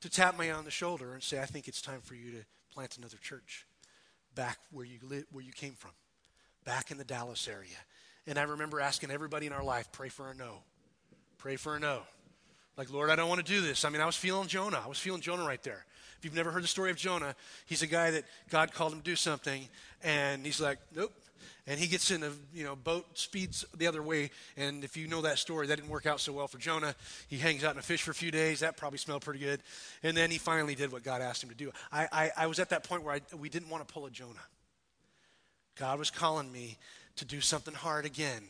to 0.00 0.10
tap 0.10 0.38
me 0.38 0.50
on 0.50 0.64
the 0.64 0.70
shoulder 0.70 1.14
and 1.14 1.22
say, 1.22 1.40
I 1.40 1.46
think 1.46 1.66
it's 1.66 1.82
time 1.82 2.00
for 2.00 2.14
you 2.14 2.30
to 2.30 2.44
plant 2.72 2.96
another 2.96 3.16
church 3.16 3.66
back 4.34 4.58
where 4.70 4.84
you, 4.84 4.98
li- 5.02 5.24
where 5.32 5.42
you 5.42 5.52
came 5.52 5.72
from, 5.72 5.92
back 6.64 6.90
in 6.90 6.98
the 6.98 7.04
Dallas 7.04 7.48
area. 7.48 7.78
And 8.26 8.38
I 8.38 8.42
remember 8.42 8.80
asking 8.80 9.10
everybody 9.10 9.46
in 9.46 9.52
our 9.52 9.64
life, 9.64 9.90
pray 9.92 10.08
for 10.08 10.30
a 10.30 10.34
no. 10.34 10.62
Pray 11.46 11.54
for 11.54 11.76
a 11.76 11.78
no. 11.78 12.00
Like, 12.76 12.92
Lord, 12.92 13.08
I 13.08 13.14
don't 13.14 13.28
want 13.28 13.38
to 13.38 13.46
do 13.46 13.60
this. 13.60 13.84
I 13.84 13.88
mean, 13.88 14.00
I 14.00 14.06
was 14.06 14.16
feeling 14.16 14.48
Jonah. 14.48 14.82
I 14.84 14.88
was 14.88 14.98
feeling 14.98 15.20
Jonah 15.20 15.46
right 15.46 15.62
there. 15.62 15.86
If 16.18 16.24
you've 16.24 16.34
never 16.34 16.50
heard 16.50 16.64
the 16.64 16.66
story 16.66 16.90
of 16.90 16.96
Jonah, 16.96 17.36
he's 17.66 17.82
a 17.82 17.86
guy 17.86 18.10
that 18.10 18.24
God 18.50 18.72
called 18.72 18.92
him 18.92 18.98
to 18.98 19.04
do 19.04 19.14
something, 19.14 19.68
and 20.02 20.44
he's 20.44 20.60
like, 20.60 20.80
nope. 20.92 21.12
and 21.68 21.78
he 21.78 21.86
gets 21.86 22.10
in 22.10 22.24
a 22.24 22.32
you 22.52 22.64
know 22.64 22.74
boat 22.74 23.06
speeds 23.16 23.64
the 23.76 23.86
other 23.86 24.02
way 24.02 24.32
and 24.56 24.82
if 24.82 24.96
you 24.96 25.06
know 25.06 25.22
that 25.22 25.38
story 25.38 25.68
that 25.68 25.76
didn't 25.76 25.88
work 25.88 26.06
out 26.06 26.18
so 26.18 26.32
well 26.32 26.48
for 26.48 26.58
jonah 26.58 26.94
he 27.28 27.38
hangs 27.38 27.62
out 27.64 27.74
in 27.74 27.78
a 27.78 27.82
fish 27.82 28.02
for 28.02 28.10
a 28.10 28.14
few 28.14 28.30
days 28.30 28.60
that 28.60 28.76
probably 28.76 28.98
smelled 28.98 29.22
pretty 29.22 29.40
good 29.40 29.60
and 30.02 30.16
then 30.16 30.30
he 30.30 30.38
finally 30.38 30.74
did 30.74 30.90
what 30.90 31.02
god 31.02 31.20
asked 31.20 31.42
him 31.42 31.50
to 31.50 31.56
do 31.56 31.70
i, 31.92 32.08
I, 32.12 32.30
I 32.36 32.46
was 32.46 32.60
at 32.60 32.70
that 32.70 32.84
point 32.84 33.02
where 33.02 33.14
I, 33.14 33.36
we 33.36 33.48
didn't 33.48 33.68
want 33.68 33.86
to 33.86 33.92
pull 33.92 34.06
a 34.06 34.10
jonah 34.10 34.46
god 35.76 35.98
was 35.98 36.10
calling 36.10 36.50
me 36.50 36.78
to 37.16 37.24
do 37.24 37.40
something 37.40 37.74
hard 37.74 38.04
again 38.04 38.42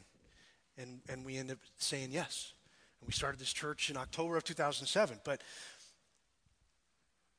and, 0.78 1.00
and 1.08 1.24
we 1.24 1.36
ended 1.36 1.56
up 1.56 1.62
saying 1.78 2.10
yes 2.12 2.52
and 3.00 3.06
we 3.06 3.12
started 3.12 3.40
this 3.40 3.52
church 3.52 3.90
in 3.90 3.96
october 3.96 4.36
of 4.36 4.44
2007 4.44 5.20
but 5.24 5.40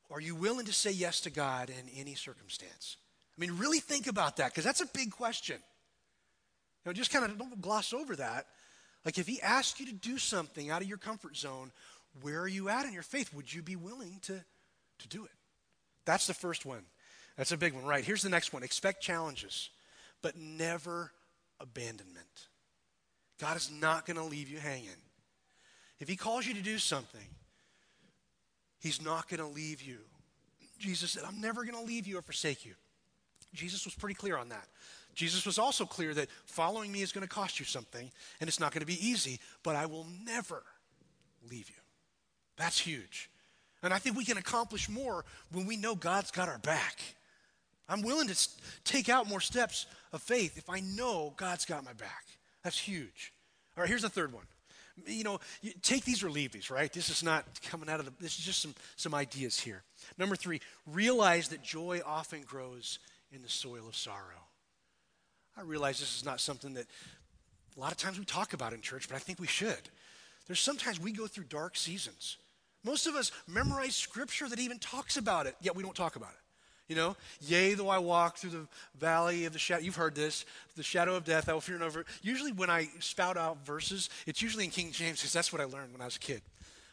are 0.10 0.22
you 0.22 0.36
willing 0.36 0.66
to 0.66 0.74
say 0.74 0.92
yes 0.92 1.22
to 1.22 1.30
god 1.30 1.70
in 1.70 1.90
any 1.96 2.16
circumstance 2.16 2.98
I 3.38 3.42
mean, 3.42 3.58
really 3.58 3.80
think 3.80 4.08
about 4.08 4.38
that 4.38 4.52
because 4.52 4.64
that's 4.64 4.82
a 4.82 4.88
big 4.88 5.12
question. 5.12 5.58
You 5.58 6.90
know, 6.90 6.94
just 6.94 7.12
kind 7.12 7.26
of 7.26 7.38
don't 7.38 7.62
gloss 7.62 7.94
over 7.94 8.16
that. 8.16 8.48
Like, 9.06 9.18
if 9.18 9.28
he 9.28 9.42
asked 9.42 9.80
you 9.80 9.86
to 9.86 9.94
do 9.94 10.18
something 10.18 10.70
out 10.70 10.82
of 10.82 10.88
your 10.88 10.98
comfort 10.98 11.38
zone, 11.38 11.72
where 12.22 12.42
are 12.42 12.48
you 12.48 12.70
at 12.70 12.86
in 12.86 12.94
your 12.94 13.04
faith? 13.04 13.34
Would 13.34 13.54
you 13.54 13.62
be 13.62 13.76
willing 13.76 14.20
to, 14.24 14.44
to 15.00 15.08
do 15.08 15.24
it? 15.24 15.32
That's 16.06 16.26
the 16.26 16.34
first 16.34 16.66
one. 16.66 16.84
That's 17.38 17.52
a 17.52 17.58
big 17.58 17.74
one, 17.74 17.86
right? 17.86 18.04
Here's 18.04 18.24
the 18.24 18.30
next 18.30 18.54
one 18.54 18.64
expect 18.64 19.04
challenges, 19.04 19.70
but 20.24 20.36
never 20.36 21.12
abandonment. 21.60 22.48
God 23.40 23.56
is 23.56 23.70
not 23.72 24.08
going 24.08 24.18
to 24.18 24.24
leave 24.24 24.50
you 24.50 24.58
hanging. 24.58 24.90
If 26.00 26.08
he 26.08 26.16
calls 26.16 26.46
you 26.46 26.54
to 26.54 26.62
do 26.62 26.78
something, 26.78 27.28
he's 28.80 29.02
not 29.02 29.28
going 29.28 29.40
to 29.40 29.48
leave 29.48 29.82
you. 29.82 29.98
Jesus 30.78 31.12
said, 31.12 31.24
I'm 31.28 31.42
never 31.42 31.64
going 31.64 31.76
to 31.76 31.82
leave 31.82 32.08
you 32.08 32.18
or 32.20 32.22
forsake 32.22 32.66
you. 32.66 32.74
Jesus 33.54 33.86
was 33.86 33.96
pretty 33.96 34.14
clear 34.14 34.38
on 34.38 34.50
that. 34.50 34.68
Jesus 35.16 35.46
was 35.46 35.58
also 35.58 35.86
clear 35.86 36.14
that 36.14 36.30
following 36.46 36.92
me 36.92 37.02
is 37.02 37.12
going 37.12 37.24
to 37.28 37.34
cost 37.34 37.60
you 37.60 37.66
something 37.66 38.12
and 38.40 38.48
it's 38.48 38.60
not 38.60 38.72
going 38.72 38.82
to 38.82 38.86
be 38.86 39.06
easy, 39.06 39.40
but 39.64 39.76
I 39.76 39.88
will 39.88 40.06
never 40.24 40.64
leave 41.50 41.70
you. 41.70 41.76
That's 42.56 42.80
huge. 42.80 43.30
And 43.82 43.94
I 43.94 43.98
think 43.98 44.16
we 44.16 44.26
can 44.26 44.38
accomplish 44.38 44.90
more 44.90 45.26
when 45.52 45.66
we 45.66 45.78
know 45.78 45.96
God's 45.96 46.30
got 46.30 46.50
our 46.50 46.60
back. 46.60 47.00
I'm 47.90 48.02
willing 48.02 48.28
to 48.28 48.48
take 48.84 49.10
out 49.10 49.28
more 49.28 49.40
steps 49.40 49.88
of 50.12 50.22
faith 50.22 50.58
if 50.58 50.70
I 50.70 50.82
know 50.82 51.34
God's 51.38 51.66
got 51.66 51.84
my 51.84 51.94
back. 51.94 52.26
That's 52.64 52.78
huge. 52.78 53.34
All 53.76 53.82
right, 53.82 53.90
here's 53.90 54.02
the 54.02 54.10
third 54.10 54.34
one. 54.34 54.44
You 55.06 55.24
know, 55.24 55.40
you 55.62 55.74
take 55.82 56.06
these 56.06 56.24
or 56.24 56.30
leave 56.30 56.52
these, 56.52 56.72
right? 56.72 56.92
This 56.92 57.10
is 57.10 57.24
not 57.24 57.46
coming 57.70 57.90
out 57.90 58.00
of 58.00 58.06
the, 58.06 58.14
this 58.20 58.40
is 58.40 58.46
just 58.46 58.62
some, 58.62 58.74
some 58.96 59.14
ideas 59.14 59.60
here. 59.60 59.84
Number 60.18 60.36
three, 60.36 60.62
realize 60.86 61.50
that 61.50 61.62
joy 61.62 62.02
often 62.06 62.42
grows 62.42 63.00
in 63.32 63.42
the 63.42 63.50
soil 63.50 63.88
of 63.88 63.96
sorrow. 63.96 64.48
I 65.58 65.62
realize 65.62 66.00
this 66.00 66.18
is 66.18 66.26
not 66.26 66.40
something 66.40 66.74
that 66.76 66.86
a 67.76 67.80
lot 67.80 67.92
of 67.92 67.98
times 67.98 68.18
we 68.18 68.26
talk 68.26 68.54
about 68.54 68.74
in 68.74 68.82
church, 68.82 69.08
but 69.08 69.16
I 69.16 69.20
think 69.20 69.40
we 69.40 69.48
should. 69.48 69.90
There's 70.48 70.60
sometimes 70.60 71.00
we 71.00 71.12
go 71.12 71.28
through 71.28 71.46
dark 71.46 71.76
seasons. 71.76 72.38
Most 72.84 73.06
of 73.06 73.16
us 73.16 73.32
memorize 73.48 73.96
scripture 73.96 74.48
that 74.48 74.60
even 74.60 74.80
talks 74.80 75.18
about 75.18 75.46
it, 75.46 75.56
yet 75.62 75.76
we 75.76 75.84
don't 75.84 75.96
talk 75.96 76.16
about 76.16 76.30
it. 76.30 76.47
You 76.88 76.96
know, 76.96 77.18
yea, 77.42 77.74
though 77.74 77.90
I 77.90 77.98
walk 77.98 78.38
through 78.38 78.52
the 78.52 78.68
valley 78.98 79.44
of 79.46 79.54
the 79.54 79.60
shadow, 79.60 79.84
you've 79.84 79.98
heard 79.98 80.16
this, 80.16 80.46
the 80.78 80.84
shadow 80.84 81.16
of 81.16 81.26
death, 81.26 81.50
I 81.50 81.54
will 81.54 81.60
fear 81.60 81.78
no 81.78 81.88
evil. 81.88 82.04
Usually, 82.22 82.54
when 82.54 82.70
I 82.70 82.88
spout 83.00 83.36
out 83.36 83.66
verses, 83.66 84.10
it's 84.26 84.42
usually 84.42 84.64
in 84.64 84.72
King 84.72 84.92
James 84.92 85.20
because 85.20 85.34
that's 85.34 85.52
what 85.52 85.62
I 85.62 85.66
learned 85.66 85.92
when 85.92 86.02
I 86.02 86.06
was 86.06 86.16
a 86.16 86.20
kid. 86.20 86.42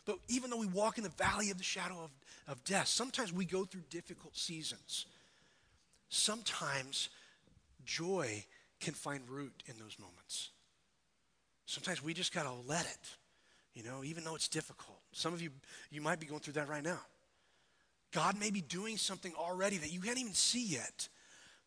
But 0.05 0.19
even 0.29 0.51
though 0.51 0.59
we 0.59 0.67
walk 0.67 0.99
in 0.99 1.05
the 1.05 1.11
valley 1.11 1.51
of 1.51 1.59
the 1.59 1.65
shadow 1.65 1.95
of, 2.03 2.11
of 2.49 2.65
death, 2.65 2.89
sometimes 2.89 3.33
we 3.33 3.45
go 3.45 3.65
through 3.65 3.83
difficult 3.89 4.37
seasons 4.37 5.07
sometimes 6.15 7.09
joy 7.85 8.45
can 8.81 8.95
find 8.95 9.29
root 9.29 9.63
in 9.67 9.75
those 9.79 9.97
moments. 9.99 10.51
Sometimes 11.67 12.03
we 12.03 12.15
just 12.15 12.33
got 12.33 12.45
to 12.45 12.53
let 12.69 12.85
it, 12.85 13.17
you 13.75 13.83
know, 13.83 14.05
even 14.05 14.25
though 14.25 14.35
it's 14.35 14.49
difficult. 14.49 14.99
Some 15.13 15.33
of 15.33 15.43
you, 15.43 15.51
you 15.91 16.01
might 16.01 16.21
be 16.21 16.27
going 16.27 16.41
through 16.41 16.55
that 16.55 16.69
right 16.69 16.83
now. 16.83 17.01
God 18.14 18.38
may 18.38 18.50
be 18.50 18.61
doing 18.61 18.96
something 18.96 19.33
already 19.37 19.77
that 19.79 19.92
you 19.92 20.00
can't 20.00 20.18
even 20.18 20.35
see 20.35 20.64
yet, 20.64 21.09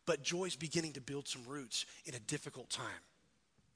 but 0.05 0.23
joy's 0.23 0.55
beginning 0.55 0.93
to 0.93 1.01
build 1.01 1.27
some 1.27 1.41
roots 1.45 1.85
in 2.05 2.15
a 2.15 2.19
difficult 2.19 2.69
time. 2.69 2.85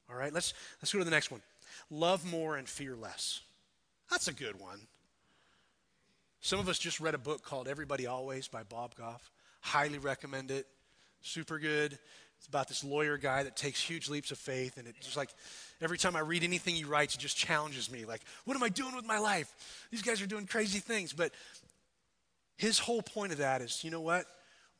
All 0.09 0.15
right, 0.15 0.33
let's, 0.33 0.53
let's 0.81 0.93
go 0.93 0.99
to 0.99 1.05
the 1.05 1.11
next 1.11 1.31
one. 1.31 1.41
Love 1.89 2.25
more 2.25 2.55
and 2.55 2.67
fear 2.67 2.95
less. 2.95 3.41
That's 4.09 4.29
a 4.29 4.33
good 4.33 4.57
one. 4.59 4.79
Some 6.39 6.59
of 6.59 6.69
us 6.69 6.79
just 6.79 7.01
read 7.01 7.13
a 7.13 7.19
book 7.19 7.43
called 7.43 7.67
Everybody 7.67 8.07
Always 8.07 8.47
by 8.47 8.63
Bob 8.63 8.95
Goff. 8.95 9.29
Highly 9.59 9.99
recommend 9.99 10.49
it. 10.49 10.65
Super 11.21 11.59
good. 11.59 11.99
It's 12.41 12.47
about 12.47 12.67
this 12.67 12.83
lawyer 12.83 13.17
guy 13.17 13.43
that 13.43 13.55
takes 13.55 13.79
huge 13.79 14.09
leaps 14.09 14.31
of 14.31 14.39
faith, 14.39 14.77
and 14.77 14.87
it's 14.87 15.05
just 15.05 15.15
like 15.15 15.29
every 15.79 15.99
time 15.99 16.15
I 16.15 16.21
read 16.21 16.43
anything 16.43 16.73
he 16.73 16.83
writes, 16.83 17.13
it 17.13 17.19
just 17.19 17.37
challenges 17.37 17.91
me. 17.91 18.03
Like, 18.03 18.21
what 18.45 18.57
am 18.57 18.63
I 18.63 18.69
doing 18.69 18.95
with 18.95 19.05
my 19.05 19.19
life? 19.19 19.53
These 19.91 20.01
guys 20.01 20.23
are 20.23 20.25
doing 20.25 20.47
crazy 20.47 20.79
things. 20.79 21.13
But 21.13 21.33
his 22.61 22.77
whole 22.77 23.01
point 23.01 23.31
of 23.31 23.39
that 23.39 23.61
is 23.61 23.83
you 23.83 23.89
know 23.89 24.01
what? 24.01 24.27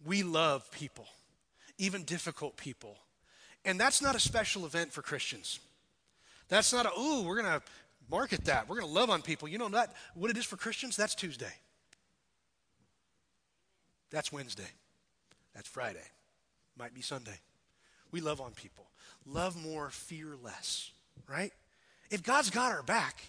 We 0.06 0.22
love 0.22 0.70
people, 0.72 1.08
even 1.80 2.04
difficult 2.04 2.56
people. 2.56 2.96
And 3.65 3.80
that's 3.80 4.04
not 4.04 4.15
a 4.15 4.20
special 4.20 4.67
event 4.67 4.94
for 4.94 5.02
Christians. 5.02 5.60
That's 6.48 6.72
not 6.72 6.86
a, 6.86 7.00
ooh, 7.00 7.24
we're 7.24 7.41
going 7.41 7.60
to 7.60 7.62
market 8.10 8.46
that. 8.46 8.70
We're 8.70 8.76
going 8.76 8.88
to 8.88 8.94
love 8.94 9.10
on 9.10 9.24
people. 9.24 9.48
You 9.48 9.58
know 9.58 9.67
that 9.70 9.96
what 10.13 10.30
it 10.30 10.38
is 10.38 10.46
for 10.46 10.58
Christians? 10.58 10.96
That's 10.96 11.15
Tuesday. 11.15 11.54
That's 14.12 14.32
Wednesday. 14.32 14.70
That's 15.56 15.67
Friday. 15.67 16.06
Might 16.78 16.94
be 16.94 17.02
Sunday. 17.02 17.39
We 18.12 18.22
love 18.22 18.41
on 18.41 18.52
people. 18.52 18.91
Love 19.26 19.56
more, 19.56 19.89
fear 19.89 20.36
less, 20.44 20.91
right? 21.28 21.52
If 22.12 22.22
God's 22.22 22.52
got 22.52 22.72
our 22.72 22.84
back 22.84 23.24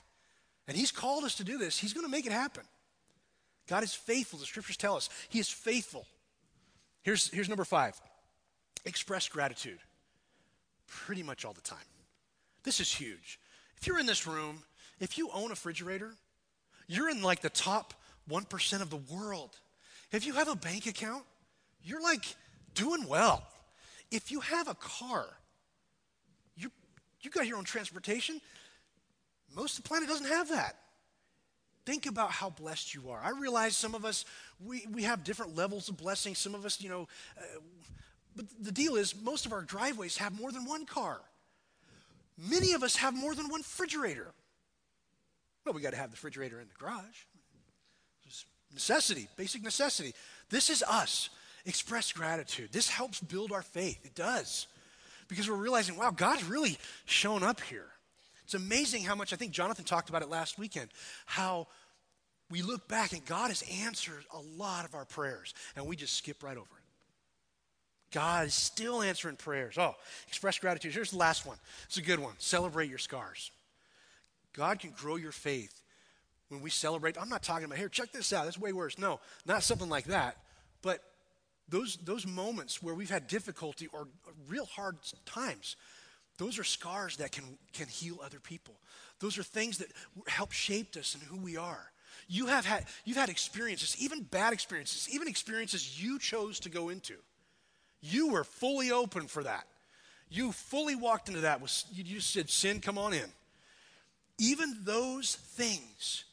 and 0.68 0.76
He's 0.76 0.92
called 0.92 1.24
us 1.24 1.36
to 1.36 1.44
do 1.44 1.56
this, 1.56 1.78
He's 1.78 1.94
going 1.94 2.04
to 2.04 2.10
make 2.10 2.26
it 2.26 2.32
happen. 2.32 2.64
God 3.68 3.82
is 3.82 3.94
faithful. 3.94 4.38
The 4.38 4.46
scriptures 4.46 4.76
tell 4.76 4.96
us 4.96 5.08
He 5.28 5.38
is 5.38 5.48
faithful. 5.48 6.06
Here's, 7.02 7.28
here's 7.30 7.48
number 7.48 7.64
five 7.64 8.00
express 8.84 9.28
gratitude 9.28 9.78
pretty 10.88 11.22
much 11.22 11.44
all 11.44 11.52
the 11.52 11.60
time. 11.60 11.78
This 12.64 12.80
is 12.80 12.92
huge. 12.92 13.38
If 13.80 13.86
you're 13.86 13.98
in 13.98 14.06
this 14.06 14.26
room, 14.26 14.62
if 15.00 15.18
you 15.18 15.30
own 15.32 15.46
a 15.46 15.50
refrigerator, 15.50 16.12
you're 16.86 17.10
in 17.10 17.22
like 17.22 17.40
the 17.40 17.50
top 17.50 17.94
1% 18.30 18.82
of 18.82 18.90
the 18.90 19.00
world. 19.12 19.58
If 20.12 20.26
you 20.26 20.34
have 20.34 20.48
a 20.48 20.54
bank 20.54 20.86
account, 20.86 21.24
you're 21.82 22.02
like 22.02 22.24
doing 22.74 23.06
well. 23.08 23.46
If 24.10 24.30
you 24.30 24.40
have 24.40 24.68
a 24.68 24.74
car, 24.74 25.26
you 26.54 26.70
you 27.22 27.30
got 27.30 27.46
your 27.46 27.56
own 27.56 27.64
transportation. 27.64 28.40
Most 29.56 29.78
of 29.78 29.84
the 29.84 29.88
planet 29.88 30.08
doesn't 30.08 30.26
have 30.26 30.50
that. 30.50 30.76
Think 31.84 32.06
about 32.06 32.30
how 32.30 32.50
blessed 32.50 32.94
you 32.94 33.10
are. 33.10 33.20
I 33.22 33.30
realize 33.30 33.76
some 33.76 33.94
of 33.94 34.04
us, 34.04 34.24
we, 34.64 34.86
we 34.92 35.02
have 35.02 35.24
different 35.24 35.56
levels 35.56 35.88
of 35.88 35.96
blessing. 35.96 36.34
Some 36.34 36.54
of 36.54 36.64
us, 36.64 36.80
you 36.80 36.88
know, 36.88 37.08
uh, 37.36 37.60
but 38.36 38.46
the 38.60 38.72
deal 38.72 38.96
is, 38.96 39.14
most 39.20 39.46
of 39.46 39.52
our 39.52 39.62
driveways 39.62 40.16
have 40.18 40.32
more 40.32 40.52
than 40.52 40.64
one 40.64 40.86
car. 40.86 41.20
Many 42.38 42.72
of 42.72 42.82
us 42.82 42.96
have 42.96 43.14
more 43.14 43.34
than 43.34 43.48
one 43.48 43.60
refrigerator. 43.60 44.32
Well, 45.64 45.74
we 45.74 45.82
got 45.82 45.90
to 45.90 45.98
have 45.98 46.10
the 46.10 46.14
refrigerator 46.14 46.60
in 46.60 46.68
the 46.68 46.74
garage. 46.74 47.26
Necessity, 48.72 49.28
basic 49.36 49.62
necessity. 49.62 50.14
This 50.48 50.70
is 50.70 50.82
us. 50.82 51.28
Express 51.66 52.10
gratitude. 52.10 52.70
This 52.72 52.88
helps 52.88 53.20
build 53.20 53.52
our 53.52 53.62
faith. 53.62 53.98
It 54.04 54.14
does. 54.14 54.66
Because 55.28 55.48
we're 55.48 55.56
realizing, 55.56 55.96
wow, 55.96 56.10
God's 56.10 56.44
really 56.44 56.78
shown 57.04 57.42
up 57.42 57.60
here. 57.60 57.91
It's 58.52 58.62
amazing 58.62 59.02
how 59.04 59.14
much, 59.14 59.32
I 59.32 59.36
think 59.36 59.52
Jonathan 59.52 59.86
talked 59.86 60.10
about 60.10 60.20
it 60.20 60.28
last 60.28 60.58
weekend, 60.58 60.90
how 61.24 61.68
we 62.50 62.60
look 62.60 62.86
back 62.86 63.14
and 63.14 63.24
God 63.24 63.48
has 63.48 63.64
answered 63.82 64.26
a 64.30 64.40
lot 64.58 64.84
of 64.84 64.94
our 64.94 65.06
prayers, 65.06 65.54
and 65.74 65.86
we 65.86 65.96
just 65.96 66.14
skip 66.16 66.42
right 66.42 66.58
over 66.58 66.60
it. 66.60 68.12
God 68.12 68.48
is 68.48 68.52
still 68.52 69.00
answering 69.00 69.36
prayers. 69.36 69.78
Oh, 69.78 69.94
express 70.28 70.58
gratitude. 70.58 70.92
Here's 70.92 71.12
the 71.12 71.16
last 71.16 71.46
one. 71.46 71.56
It's 71.86 71.96
a 71.96 72.02
good 72.02 72.18
one. 72.18 72.34
Celebrate 72.36 72.90
your 72.90 72.98
scars. 72.98 73.50
God 74.52 74.80
can 74.80 74.90
grow 74.90 75.16
your 75.16 75.32
faith 75.32 75.80
when 76.50 76.60
we 76.60 76.68
celebrate. 76.68 77.16
I'm 77.18 77.30
not 77.30 77.42
talking 77.42 77.64
about, 77.64 77.78
here, 77.78 77.88
check 77.88 78.12
this 78.12 78.34
out, 78.34 78.44
that's 78.44 78.58
way 78.58 78.74
worse. 78.74 78.98
No, 78.98 79.18
not 79.46 79.62
something 79.62 79.88
like 79.88 80.04
that. 80.06 80.36
But 80.82 81.00
those, 81.70 81.96
those 82.04 82.26
moments 82.26 82.82
where 82.82 82.94
we've 82.94 83.08
had 83.08 83.28
difficulty 83.28 83.88
or 83.94 84.08
real 84.46 84.66
hard 84.66 84.98
times, 85.24 85.76
those 86.38 86.58
are 86.58 86.64
scars 86.64 87.18
that 87.18 87.32
can, 87.32 87.44
can 87.72 87.86
heal 87.86 88.20
other 88.24 88.40
people. 88.40 88.74
Those 89.20 89.38
are 89.38 89.42
things 89.42 89.78
that 89.78 89.88
help 90.26 90.52
shape 90.52 90.96
us 90.96 91.14
and 91.14 91.22
who 91.22 91.36
we 91.36 91.56
are. 91.56 91.92
You 92.28 92.46
have 92.46 92.64
had, 92.64 92.86
you've 93.04 93.16
had 93.16 93.28
experiences, 93.28 93.96
even 93.98 94.22
bad 94.22 94.52
experiences, 94.52 95.08
even 95.12 95.28
experiences 95.28 96.02
you 96.02 96.18
chose 96.18 96.60
to 96.60 96.70
go 96.70 96.88
into. 96.88 97.14
You 98.00 98.28
were 98.28 98.44
fully 98.44 98.90
open 98.90 99.28
for 99.28 99.42
that. 99.44 99.66
You 100.28 100.52
fully 100.52 100.96
walked 100.96 101.28
into 101.28 101.42
that. 101.42 101.60
With, 101.60 101.84
you 101.92 102.02
just 102.04 102.30
said, 102.30 102.50
Sin, 102.50 102.80
come 102.80 102.98
on 102.98 103.12
in. 103.12 103.30
Even 104.38 104.78
those 104.82 105.34
things 105.34 106.24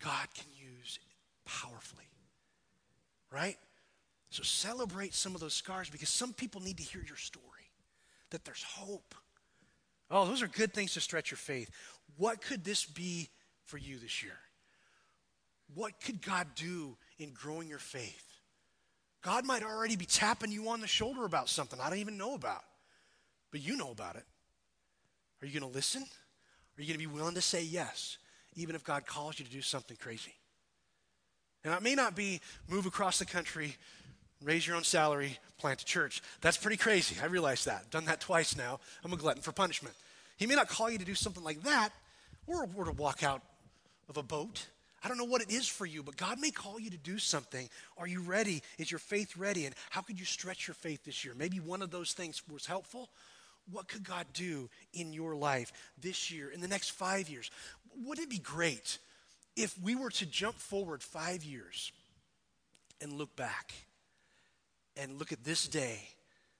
God 0.00 0.28
can 0.34 0.46
use 0.54 0.98
powerfully. 1.44 2.04
Right? 3.30 3.56
So 4.30 4.42
celebrate 4.42 5.14
some 5.14 5.34
of 5.34 5.40
those 5.40 5.54
scars 5.54 5.90
because 5.90 6.08
some 6.08 6.32
people 6.32 6.60
need 6.60 6.76
to 6.76 6.82
hear 6.82 7.02
your 7.06 7.16
story. 7.16 7.46
that 8.30 8.44
there's 8.44 8.62
hope. 8.62 9.14
Oh, 10.12 10.26
those 10.26 10.42
are 10.42 10.48
good 10.48 10.74
things 10.74 10.92
to 10.94 11.00
stretch 11.00 11.30
your 11.30 11.38
faith. 11.38 11.70
What 12.18 12.42
could 12.42 12.62
this 12.64 12.84
be 12.84 13.30
for 13.64 13.78
you 13.78 13.98
this 13.98 14.22
year? 14.22 14.36
What 15.74 16.00
could 16.00 16.20
God 16.20 16.48
do 16.54 16.98
in 17.18 17.30
growing 17.32 17.66
your 17.66 17.78
faith? 17.78 18.26
God 19.22 19.46
might 19.46 19.62
already 19.62 19.96
be 19.96 20.04
tapping 20.04 20.52
you 20.52 20.68
on 20.68 20.80
the 20.80 20.86
shoulder 20.86 21.24
about 21.24 21.48
something 21.48 21.80
I 21.80 21.88
don't 21.88 22.00
even 22.00 22.18
know 22.18 22.34
about, 22.34 22.62
but 23.50 23.62
you 23.62 23.76
know 23.76 23.90
about 23.90 24.16
it. 24.16 24.24
Are 25.40 25.46
you 25.46 25.58
going 25.58 25.70
to 25.70 25.74
listen? 25.74 26.02
Are 26.02 26.82
you 26.82 26.86
going 26.86 27.00
to 27.00 27.08
be 27.08 27.14
willing 27.14 27.34
to 27.34 27.40
say 27.40 27.62
yes, 27.62 28.18
even 28.54 28.74
if 28.74 28.84
God 28.84 29.06
calls 29.06 29.38
you 29.38 29.44
to 29.46 29.50
do 29.50 29.62
something 29.62 29.96
crazy? 29.96 30.34
And 31.64 31.72
it 31.72 31.82
may 31.82 31.94
not 31.94 32.16
be 32.16 32.40
move 32.68 32.86
across 32.86 33.18
the 33.18 33.24
country, 33.24 33.76
raise 34.44 34.66
your 34.66 34.76
own 34.76 34.84
salary, 34.84 35.38
plant 35.58 35.82
a 35.82 35.84
church. 35.84 36.22
That's 36.40 36.56
pretty 36.56 36.76
crazy. 36.76 37.16
I 37.22 37.26
realize 37.26 37.64
that. 37.64 37.90
Done 37.90 38.04
that 38.06 38.20
twice 38.20 38.56
now. 38.56 38.80
I'm 39.04 39.12
a 39.12 39.16
glutton 39.16 39.42
for 39.42 39.52
punishment. 39.52 39.94
He 40.36 40.46
may 40.46 40.54
not 40.54 40.68
call 40.68 40.90
you 40.90 40.98
to 40.98 41.04
do 41.04 41.14
something 41.14 41.44
like 41.44 41.62
that, 41.62 41.90
or, 42.46 42.68
or 42.74 42.84
to 42.84 42.92
walk 42.92 43.22
out 43.22 43.42
of 44.08 44.16
a 44.16 44.22
boat. 44.22 44.66
I 45.04 45.08
don't 45.08 45.18
know 45.18 45.24
what 45.24 45.42
it 45.42 45.50
is 45.50 45.66
for 45.66 45.84
you, 45.84 46.02
but 46.02 46.16
God 46.16 46.40
may 46.40 46.50
call 46.50 46.78
you 46.78 46.90
to 46.90 46.96
do 46.96 47.18
something. 47.18 47.68
Are 47.98 48.06
you 48.06 48.20
ready? 48.20 48.62
Is 48.78 48.90
your 48.90 49.00
faith 49.00 49.36
ready? 49.36 49.66
And 49.66 49.74
how 49.90 50.00
could 50.00 50.18
you 50.18 50.26
stretch 50.26 50.68
your 50.68 50.74
faith 50.74 51.04
this 51.04 51.24
year? 51.24 51.34
Maybe 51.36 51.58
one 51.58 51.82
of 51.82 51.90
those 51.90 52.12
things 52.12 52.42
was 52.48 52.66
helpful. 52.66 53.08
What 53.70 53.88
could 53.88 54.04
God 54.04 54.26
do 54.32 54.68
in 54.92 55.12
your 55.12 55.34
life 55.34 55.72
this 56.00 56.30
year, 56.30 56.50
in 56.50 56.60
the 56.60 56.68
next 56.68 56.90
five 56.90 57.28
years? 57.28 57.50
Wouldn't 58.04 58.26
it 58.26 58.30
be 58.30 58.38
great 58.38 58.98
if 59.56 59.80
we 59.82 59.94
were 59.94 60.10
to 60.10 60.26
jump 60.26 60.56
forward 60.56 61.02
five 61.02 61.44
years 61.44 61.92
and 63.00 63.12
look 63.12 63.34
back 63.36 63.72
and 64.96 65.18
look 65.18 65.32
at 65.32 65.44
this 65.44 65.66
day, 65.66 66.08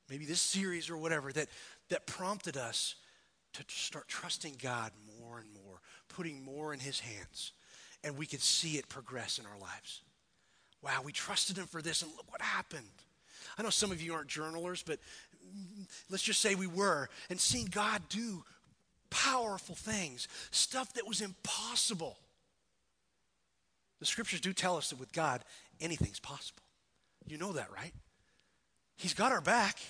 maybe 0.08 0.24
this 0.24 0.40
series 0.40 0.90
or 0.90 0.96
whatever, 0.96 1.32
that, 1.32 1.48
that 1.90 2.06
prompted 2.06 2.56
us 2.56 2.96
to 3.54 3.64
start 3.68 4.08
trusting 4.08 4.56
God 4.62 4.92
more 5.20 5.38
and 5.38 5.48
more, 5.64 5.80
putting 6.08 6.42
more 6.44 6.72
in 6.72 6.80
His 6.80 7.00
hands, 7.00 7.52
and 8.02 8.16
we 8.16 8.26
could 8.26 8.40
see 8.40 8.78
it 8.78 8.88
progress 8.88 9.38
in 9.38 9.46
our 9.46 9.58
lives. 9.58 10.02
Wow, 10.82 11.02
we 11.04 11.12
trusted 11.12 11.58
Him 11.58 11.66
for 11.66 11.82
this, 11.82 12.02
and 12.02 12.10
look 12.16 12.30
what 12.30 12.40
happened. 12.40 12.86
I 13.58 13.62
know 13.62 13.70
some 13.70 13.92
of 13.92 14.00
you 14.00 14.14
aren't 14.14 14.28
journalers, 14.28 14.82
but 14.82 14.98
let's 16.10 16.22
just 16.22 16.40
say 16.40 16.54
we 16.54 16.66
were, 16.66 17.08
and 17.28 17.38
seeing 17.38 17.66
God 17.66 18.02
do 18.08 18.44
powerful 19.10 19.74
things, 19.74 20.26
stuff 20.50 20.94
that 20.94 21.06
was 21.06 21.20
impossible. 21.20 22.16
The 24.00 24.06
scriptures 24.06 24.40
do 24.40 24.52
tell 24.52 24.76
us 24.76 24.90
that 24.90 24.98
with 24.98 25.12
God, 25.12 25.44
anything's 25.80 26.18
possible. 26.18 26.62
You 27.26 27.38
know 27.38 27.52
that, 27.52 27.68
right? 27.72 27.92
He's 29.02 29.14
got 29.14 29.32
our 29.32 29.40
back. 29.40 29.80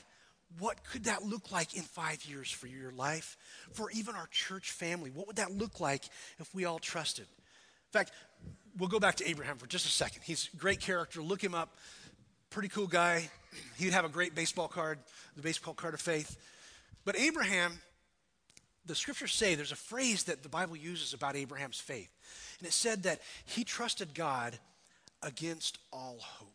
What 0.58 0.84
could 0.84 1.04
that 1.04 1.22
look 1.22 1.52
like 1.52 1.76
in 1.76 1.82
five 1.82 2.24
years 2.24 2.50
for 2.50 2.66
your 2.66 2.90
life, 2.92 3.36
for 3.72 3.90
even 3.90 4.14
our 4.14 4.26
church 4.28 4.70
family? 4.70 5.10
What 5.10 5.26
would 5.26 5.36
that 5.36 5.52
look 5.52 5.80
like 5.80 6.04
if 6.38 6.54
we 6.54 6.64
all 6.64 6.78
trusted? 6.78 7.26
In 7.26 7.92
fact, 7.92 8.10
we'll 8.78 8.88
go 8.88 8.98
back 8.98 9.16
to 9.16 9.28
Abraham 9.28 9.58
for 9.58 9.66
just 9.66 9.84
a 9.84 9.90
second. 9.90 10.22
He's 10.24 10.48
a 10.54 10.56
great 10.56 10.80
character. 10.80 11.20
Look 11.20 11.44
him 11.44 11.54
up. 11.54 11.76
Pretty 12.48 12.70
cool 12.70 12.86
guy. 12.86 13.28
He'd 13.76 13.92
have 13.92 14.06
a 14.06 14.08
great 14.08 14.34
baseball 14.34 14.68
card, 14.68 14.98
the 15.36 15.42
baseball 15.42 15.74
card 15.74 15.92
of 15.92 16.00
faith. 16.00 16.38
But 17.04 17.18
Abraham, 17.18 17.80
the 18.86 18.94
scriptures 18.94 19.34
say 19.34 19.54
there's 19.54 19.72
a 19.72 19.76
phrase 19.76 20.24
that 20.24 20.42
the 20.42 20.48
Bible 20.48 20.76
uses 20.76 21.12
about 21.12 21.36
Abraham's 21.36 21.80
faith. 21.80 22.10
And 22.60 22.66
it 22.66 22.72
said 22.72 23.02
that 23.02 23.20
he 23.44 23.62
trusted 23.62 24.14
God 24.14 24.58
against 25.22 25.76
all 25.92 26.16
hope 26.18 26.51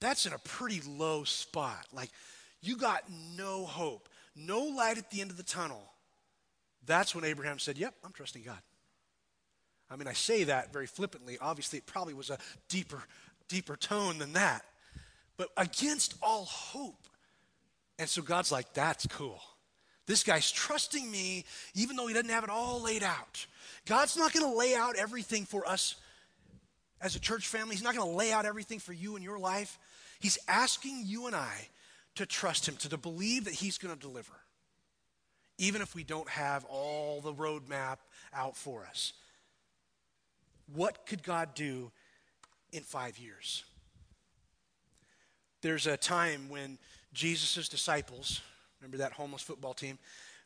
that's 0.00 0.26
in 0.26 0.32
a 0.32 0.38
pretty 0.38 0.80
low 0.86 1.24
spot. 1.24 1.86
Like, 1.92 2.10
you 2.60 2.76
got 2.76 3.04
no 3.36 3.64
hope, 3.64 4.08
no 4.34 4.60
light 4.64 4.98
at 4.98 5.10
the 5.10 5.20
end 5.20 5.30
of 5.30 5.36
the 5.36 5.42
tunnel. 5.42 5.82
That's 6.84 7.14
when 7.14 7.24
Abraham 7.24 7.58
said, 7.58 7.78
Yep, 7.78 7.94
I'm 8.04 8.12
trusting 8.12 8.42
God. 8.42 8.58
I 9.90 9.96
mean, 9.96 10.08
I 10.08 10.14
say 10.14 10.44
that 10.44 10.72
very 10.72 10.86
flippantly. 10.86 11.38
Obviously, 11.40 11.78
it 11.78 11.86
probably 11.86 12.14
was 12.14 12.30
a 12.30 12.38
deeper, 12.68 13.02
deeper 13.48 13.76
tone 13.76 14.18
than 14.18 14.32
that. 14.34 14.64
But 15.36 15.48
against 15.56 16.14
all 16.22 16.44
hope. 16.44 17.08
And 17.98 18.08
so 18.08 18.22
God's 18.22 18.52
like, 18.52 18.72
That's 18.74 19.06
cool. 19.06 19.40
This 20.06 20.22
guy's 20.22 20.52
trusting 20.52 21.10
me, 21.10 21.44
even 21.74 21.96
though 21.96 22.06
he 22.06 22.14
doesn't 22.14 22.30
have 22.30 22.44
it 22.44 22.50
all 22.50 22.80
laid 22.80 23.02
out. 23.02 23.46
God's 23.86 24.16
not 24.16 24.32
going 24.32 24.48
to 24.48 24.56
lay 24.56 24.74
out 24.74 24.94
everything 24.94 25.44
for 25.44 25.68
us 25.68 25.96
as 27.00 27.16
a 27.16 27.20
church 27.20 27.46
family. 27.46 27.74
He's 27.74 27.84
not 27.84 27.94
going 27.94 28.08
to 28.08 28.16
lay 28.16 28.32
out 28.32 28.46
everything 28.46 28.78
for 28.78 28.92
you 28.92 29.16
in 29.16 29.22
your 29.22 29.38
life. 29.38 29.78
He's 30.20 30.38
asking 30.48 31.02
you 31.04 31.26
and 31.26 31.36
I 31.36 31.68
to 32.16 32.26
trust 32.26 32.68
Him, 32.68 32.76
to, 32.76 32.88
to 32.88 32.96
believe 32.96 33.44
that 33.44 33.54
He's 33.54 33.78
going 33.78 33.94
to 33.94 34.00
deliver, 34.00 34.32
even 35.58 35.82
if 35.82 35.94
we 35.94 36.04
don't 36.04 36.28
have 36.28 36.64
all 36.64 37.20
the 37.20 37.32
roadmap 37.32 37.98
out 38.34 38.56
for 38.56 38.86
us. 38.86 39.12
What 40.74 41.06
could 41.06 41.22
God 41.22 41.54
do 41.54 41.92
in 42.72 42.82
five 42.82 43.18
years? 43.18 43.64
There's 45.62 45.86
a 45.86 45.96
time 45.96 46.48
when 46.48 46.78
Jesus' 47.12 47.68
disciples, 47.68 48.40
remember 48.80 48.98
that 48.98 49.12
homeless 49.12 49.42
football 49.42 49.74
team, 49.74 49.98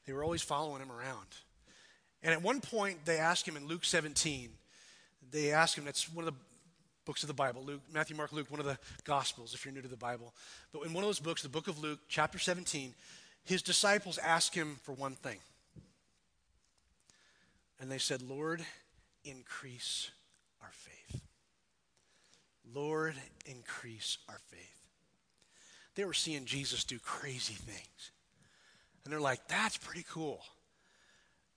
they 0.06 0.12
were 0.12 0.24
always 0.24 0.42
following 0.42 0.82
him 0.82 0.92
around. 0.92 1.26
And 2.22 2.32
at 2.32 2.42
one 2.42 2.60
point, 2.60 3.04
they 3.04 3.18
asked 3.18 3.46
him 3.46 3.56
in 3.56 3.66
Luke 3.66 3.84
17, 3.84 4.50
they 5.30 5.52
ask 5.52 5.76
him, 5.76 5.84
that's 5.84 6.12
one 6.12 6.26
of 6.26 6.32
the 6.32 6.40
books 7.04 7.22
of 7.22 7.28
the 7.28 7.34
Bible 7.34 7.62
Luke, 7.64 7.80
Matthew, 7.92 8.16
Mark, 8.16 8.32
Luke, 8.32 8.50
one 8.50 8.60
of 8.60 8.66
the 8.66 8.78
Gospels, 9.04 9.54
if 9.54 9.64
you're 9.64 9.74
new 9.74 9.82
to 9.82 9.88
the 9.88 9.96
Bible. 9.96 10.34
But 10.72 10.82
in 10.82 10.92
one 10.92 11.02
of 11.02 11.08
those 11.08 11.20
books, 11.20 11.42
the 11.42 11.48
book 11.48 11.68
of 11.68 11.82
Luke, 11.82 12.00
chapter 12.08 12.38
17, 12.38 12.94
his 13.44 13.62
disciples 13.62 14.18
ask 14.18 14.54
him 14.54 14.76
for 14.82 14.92
one 14.92 15.14
thing. 15.14 15.38
And 17.80 17.90
they 17.90 17.98
said, 17.98 18.22
Lord, 18.22 18.64
increase 19.24 20.10
our 20.62 20.70
faith. 20.72 21.20
Lord, 22.74 23.14
increase 23.46 24.18
our 24.28 24.38
faith. 24.48 24.60
They 25.94 26.04
were 26.04 26.14
seeing 26.14 26.44
Jesus 26.44 26.84
do 26.84 26.98
crazy 26.98 27.54
things. 27.54 28.10
And 29.04 29.12
they're 29.12 29.20
like, 29.20 29.48
that's 29.48 29.78
pretty 29.78 30.04
cool. 30.08 30.40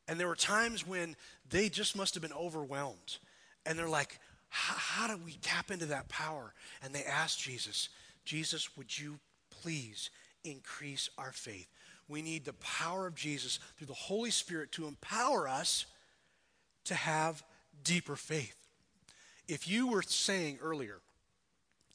And 0.08 0.20
there 0.20 0.28
were 0.28 0.36
times 0.36 0.88
when 0.88 1.16
they 1.50 1.70
just 1.70 1.96
must 1.96 2.14
have 2.16 2.24
been 2.24 2.34
overwhelmed. 2.34 3.18
And 3.65 3.78
they're 3.78 3.88
like, 3.88 4.19
how, 4.49 5.08
do 5.08 5.17
we 5.26 5.34
tap 5.41 5.71
into 5.71 5.88
that 5.88 6.10
power? 6.10 6.54
And 6.84 6.93
they 6.93 7.04
asked 7.04 7.41
Jesus, 7.41 7.89
Jesus, 8.23 8.78
would 8.78 8.97
you 8.97 9.19
please 9.49 10.12
increase 10.43 11.10
our 11.17 11.32
faith? 11.32 11.67
We 12.08 12.21
need 12.21 12.45
the 12.45 12.54
power 12.54 13.08
of 13.08 13.15
Jesus 13.15 13.60
through 13.78 13.88
the 13.88 13.93
Holy 13.93 14.30
Spirit 14.30 14.71
to 14.73 14.86
empower 14.86 15.47
us 15.47 15.88
to 16.86 16.93
have 16.93 17.43
deeper 17.84 18.15
faith. 18.15 18.56
If 19.47 19.67
you 19.67 19.88
were 19.88 20.04
saying 20.04 20.60
earlier 20.62 20.99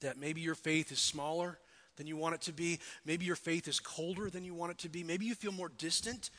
that 0.01 0.19
maybe 0.19 0.41
your 0.41 0.55
faith 0.55 0.91
is 0.91 0.99
smaller 0.99 1.59
than 1.97 2.07
you 2.07 2.17
want 2.17 2.35
it 2.35 2.41
to 2.43 2.53
be, 2.53 2.81
maybe 3.05 3.25
your 3.25 3.37
faith 3.37 3.69
is 3.69 3.79
colder 3.79 4.31
than 4.31 4.45
you 4.45 4.55
want 4.55 4.73
it 4.73 4.79
to 4.79 4.89
be, 4.89 5.05
maybe 5.05 5.27
you 5.27 5.35
feel 5.35 5.53
more 5.53 5.71
distant 5.79 6.31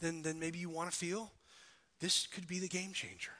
than, 0.00 0.22
than 0.22 0.38
maybe 0.38 0.58
you 0.58 0.70
want 0.70 0.90
to 0.90 0.96
feel, 0.96 1.32
this 2.00 2.26
could 2.26 2.46
be 2.46 2.58
the 2.58 2.68
game 2.68 2.92
changer 2.92 3.32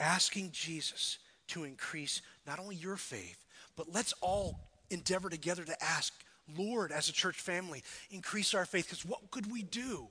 asking 0.00 0.50
Jesus 0.52 1.18
to 1.48 1.64
increase 1.64 2.22
not 2.46 2.58
only 2.58 2.76
your 2.76 2.96
faith, 2.96 3.44
but 3.76 3.92
let's 3.92 4.14
all 4.20 4.58
endeavor 4.90 5.28
together 5.30 5.64
to 5.64 5.84
ask, 5.84 6.12
Lord, 6.58 6.90
as 6.90 7.08
a 7.08 7.12
church 7.12 7.36
family, 7.36 7.84
increase 8.10 8.54
our 8.54 8.66
faith. 8.66 8.86
Because 8.86 9.04
what 9.04 9.30
could 9.30 9.50
we 9.50 9.62
do? 9.62 10.08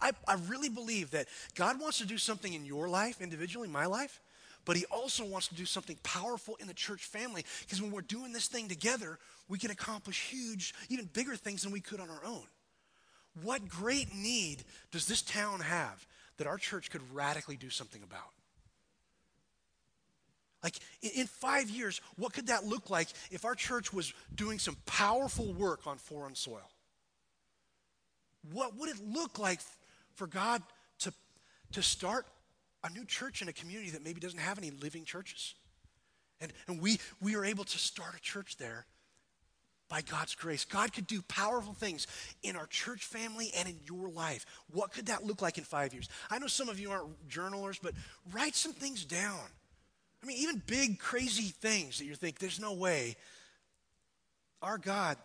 I, 0.00 0.12
I 0.26 0.34
really 0.48 0.68
believe 0.68 1.12
that 1.12 1.28
God 1.54 1.80
wants 1.80 1.98
to 1.98 2.06
do 2.06 2.18
something 2.18 2.52
in 2.52 2.66
your 2.66 2.88
life, 2.88 3.20
individually, 3.20 3.68
my 3.68 3.86
life, 3.86 4.20
but 4.64 4.76
He 4.76 4.84
also 4.86 5.24
wants 5.24 5.48
to 5.48 5.54
do 5.54 5.64
something 5.64 5.96
powerful 6.02 6.56
in 6.60 6.66
the 6.66 6.74
church 6.74 7.04
family. 7.06 7.44
Because 7.60 7.80
when 7.80 7.90
we're 7.90 8.02
doing 8.02 8.32
this 8.32 8.48
thing 8.48 8.68
together, 8.68 9.18
we 9.48 9.58
can 9.58 9.70
accomplish 9.70 10.28
huge, 10.28 10.74
even 10.90 11.06
bigger 11.06 11.36
things 11.36 11.62
than 11.62 11.72
we 11.72 11.80
could 11.80 12.00
on 12.00 12.10
our 12.10 12.24
own. 12.24 12.44
What 13.42 13.68
great 13.68 14.14
need 14.14 14.64
does 14.90 15.06
this 15.06 15.22
town 15.22 15.60
have 15.60 16.06
that 16.36 16.46
our 16.46 16.58
church 16.58 16.90
could 16.90 17.02
radically 17.14 17.56
do 17.56 17.70
something 17.70 18.02
about? 18.02 18.32
Like 20.62 20.76
in 21.02 21.26
five 21.26 21.70
years, 21.70 22.00
what 22.16 22.32
could 22.32 22.48
that 22.48 22.64
look 22.64 22.90
like 22.90 23.08
if 23.30 23.44
our 23.44 23.54
church 23.54 23.92
was 23.92 24.12
doing 24.34 24.58
some 24.58 24.76
powerful 24.86 25.52
work 25.52 25.86
on 25.86 25.98
foreign 25.98 26.34
soil? 26.34 26.68
What 28.52 28.76
would 28.76 28.88
it 28.88 29.00
look 29.06 29.38
like 29.38 29.60
for 30.14 30.26
God 30.26 30.62
to, 31.00 31.12
to 31.72 31.82
start 31.82 32.26
a 32.82 32.90
new 32.90 33.04
church 33.04 33.42
in 33.42 33.48
a 33.48 33.52
community 33.52 33.90
that 33.90 34.02
maybe 34.02 34.20
doesn't 34.20 34.38
have 34.38 34.58
any 34.58 34.70
living 34.70 35.04
churches? 35.04 35.54
And, 36.40 36.52
and 36.66 36.80
we, 36.80 36.98
we 37.20 37.36
are 37.36 37.44
able 37.44 37.64
to 37.64 37.78
start 37.78 38.16
a 38.16 38.20
church 38.20 38.56
there 38.56 38.86
by 39.88 40.02
God's 40.02 40.34
grace. 40.34 40.64
God 40.64 40.92
could 40.92 41.06
do 41.06 41.22
powerful 41.22 41.72
things 41.72 42.06
in 42.42 42.56
our 42.56 42.66
church 42.66 43.04
family 43.04 43.50
and 43.56 43.68
in 43.68 43.78
your 43.86 44.08
life. 44.08 44.44
What 44.72 44.92
could 44.92 45.06
that 45.06 45.24
look 45.24 45.40
like 45.40 45.56
in 45.56 45.64
five 45.64 45.94
years? 45.94 46.08
I 46.30 46.38
know 46.38 46.46
some 46.46 46.68
of 46.68 46.78
you 46.78 46.90
aren't 46.90 47.28
journalers, 47.28 47.78
but 47.82 47.94
write 48.32 48.54
some 48.54 48.72
things 48.72 49.04
down. 49.04 49.40
I 50.22 50.26
mean, 50.26 50.38
even 50.38 50.62
big, 50.66 50.98
crazy 50.98 51.54
things 51.60 51.98
that 51.98 52.04
you 52.04 52.14
think, 52.14 52.38
there's 52.38 52.60
no 52.60 52.72
way. 52.72 53.16
Our 54.62 54.78
God 54.78 55.16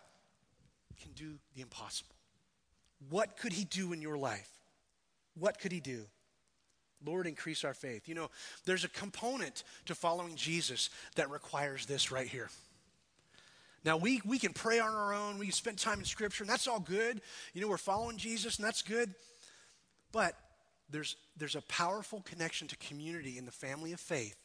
can 1.02 1.12
do 1.12 1.34
the 1.54 1.62
impossible. 1.62 2.14
What 3.10 3.36
could 3.36 3.52
he 3.52 3.64
do 3.64 3.92
in 3.92 4.00
your 4.00 4.16
life? 4.16 4.48
What 5.38 5.58
could 5.58 5.72
he 5.72 5.80
do? 5.80 6.04
Lord, 7.04 7.26
increase 7.26 7.64
our 7.64 7.74
faith. 7.74 8.08
You 8.08 8.14
know, 8.14 8.30
there's 8.64 8.84
a 8.84 8.88
component 8.88 9.64
to 9.86 9.94
following 9.94 10.36
Jesus 10.36 10.90
that 11.16 11.30
requires 11.30 11.86
this 11.86 12.10
right 12.10 12.28
here. 12.28 12.48
Now, 13.84 13.98
we, 13.98 14.22
we 14.24 14.38
can 14.38 14.54
pray 14.54 14.78
on 14.78 14.94
our 14.94 15.12
own, 15.12 15.38
we 15.38 15.46
can 15.46 15.52
spend 15.52 15.78
time 15.78 15.98
in 15.98 16.06
Scripture, 16.06 16.44
and 16.44 16.50
that's 16.50 16.66
all 16.66 16.80
good. 16.80 17.20
You 17.52 17.60
know, 17.60 17.68
we're 17.68 17.76
following 17.76 18.16
Jesus, 18.16 18.56
and 18.56 18.66
that's 18.66 18.80
good. 18.80 19.14
But 20.10 20.34
there's, 20.88 21.16
there's 21.36 21.56
a 21.56 21.62
powerful 21.62 22.22
connection 22.22 22.68
to 22.68 22.76
community 22.78 23.36
in 23.36 23.44
the 23.44 23.52
family 23.52 23.92
of 23.92 24.00
faith 24.00 24.36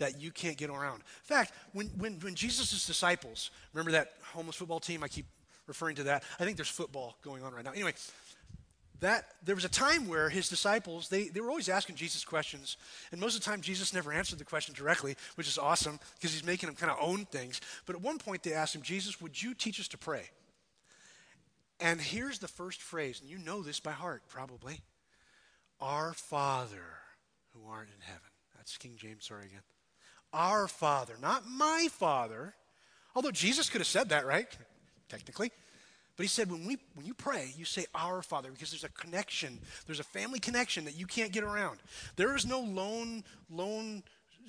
that 0.00 0.20
you 0.20 0.30
can't 0.32 0.56
get 0.56 0.68
around. 0.68 0.96
In 0.96 1.24
fact, 1.24 1.52
when, 1.72 1.86
when, 1.96 2.14
when 2.14 2.34
Jesus' 2.34 2.86
disciples, 2.86 3.50
remember 3.72 3.92
that 3.92 4.12
homeless 4.34 4.56
football 4.56 4.80
team? 4.80 5.04
I 5.04 5.08
keep 5.08 5.26
referring 5.66 5.96
to 5.96 6.02
that. 6.04 6.24
I 6.40 6.44
think 6.44 6.56
there's 6.56 6.68
football 6.68 7.16
going 7.22 7.44
on 7.44 7.54
right 7.54 7.64
now. 7.64 7.70
Anyway, 7.70 7.94
that 9.00 9.28
there 9.44 9.54
was 9.54 9.64
a 9.64 9.68
time 9.68 10.08
where 10.08 10.28
his 10.28 10.48
disciples 10.48 11.08
they, 11.08 11.28
they 11.28 11.40
were 11.40 11.48
always 11.48 11.68
asking 11.68 11.96
jesus 11.96 12.24
questions 12.24 12.76
and 13.10 13.20
most 13.20 13.34
of 13.34 13.42
the 13.42 13.50
time 13.50 13.60
jesus 13.60 13.94
never 13.94 14.12
answered 14.12 14.38
the 14.38 14.44
question 14.44 14.74
directly 14.74 15.16
which 15.34 15.48
is 15.48 15.58
awesome 15.58 15.98
because 16.16 16.32
he's 16.32 16.44
making 16.44 16.66
them 16.66 16.76
kind 16.76 16.92
of 16.92 16.98
own 17.00 17.24
things 17.26 17.60
but 17.86 17.96
at 17.96 18.02
one 18.02 18.18
point 18.18 18.42
they 18.42 18.52
asked 18.52 18.74
him 18.74 18.82
jesus 18.82 19.20
would 19.20 19.40
you 19.42 19.54
teach 19.54 19.80
us 19.80 19.88
to 19.88 19.98
pray 19.98 20.24
and 21.80 22.00
here's 22.00 22.38
the 22.38 22.48
first 22.48 22.82
phrase 22.82 23.20
and 23.20 23.30
you 23.30 23.38
know 23.38 23.62
this 23.62 23.80
by 23.80 23.92
heart 23.92 24.22
probably 24.28 24.80
our 25.80 26.12
father 26.12 26.84
who 27.54 27.70
art 27.70 27.88
in 27.88 28.02
heaven 28.02 28.20
that's 28.56 28.76
king 28.76 28.92
james 28.96 29.24
sorry 29.26 29.46
again 29.46 29.62
our 30.32 30.68
father 30.68 31.14
not 31.20 31.46
my 31.48 31.88
father 31.90 32.54
although 33.14 33.30
jesus 33.30 33.68
could 33.68 33.80
have 33.80 33.88
said 33.88 34.08
that 34.08 34.26
right 34.26 34.56
technically 35.08 35.50
but 36.20 36.24
he 36.24 36.28
said, 36.28 36.50
when, 36.50 36.66
we, 36.66 36.76
when 36.92 37.06
you 37.06 37.14
pray, 37.14 37.54
you 37.56 37.64
say, 37.64 37.86
Our 37.94 38.20
Father, 38.20 38.50
because 38.50 38.70
there's 38.70 38.84
a 38.84 38.90
connection. 38.90 39.58
There's 39.86 40.00
a 40.00 40.04
family 40.04 40.38
connection 40.38 40.84
that 40.84 40.94
you 40.94 41.06
can't 41.06 41.32
get 41.32 41.44
around. 41.44 41.78
There 42.16 42.36
is 42.36 42.44
no 42.44 42.60
lone, 42.60 43.24
lone, 43.48 44.02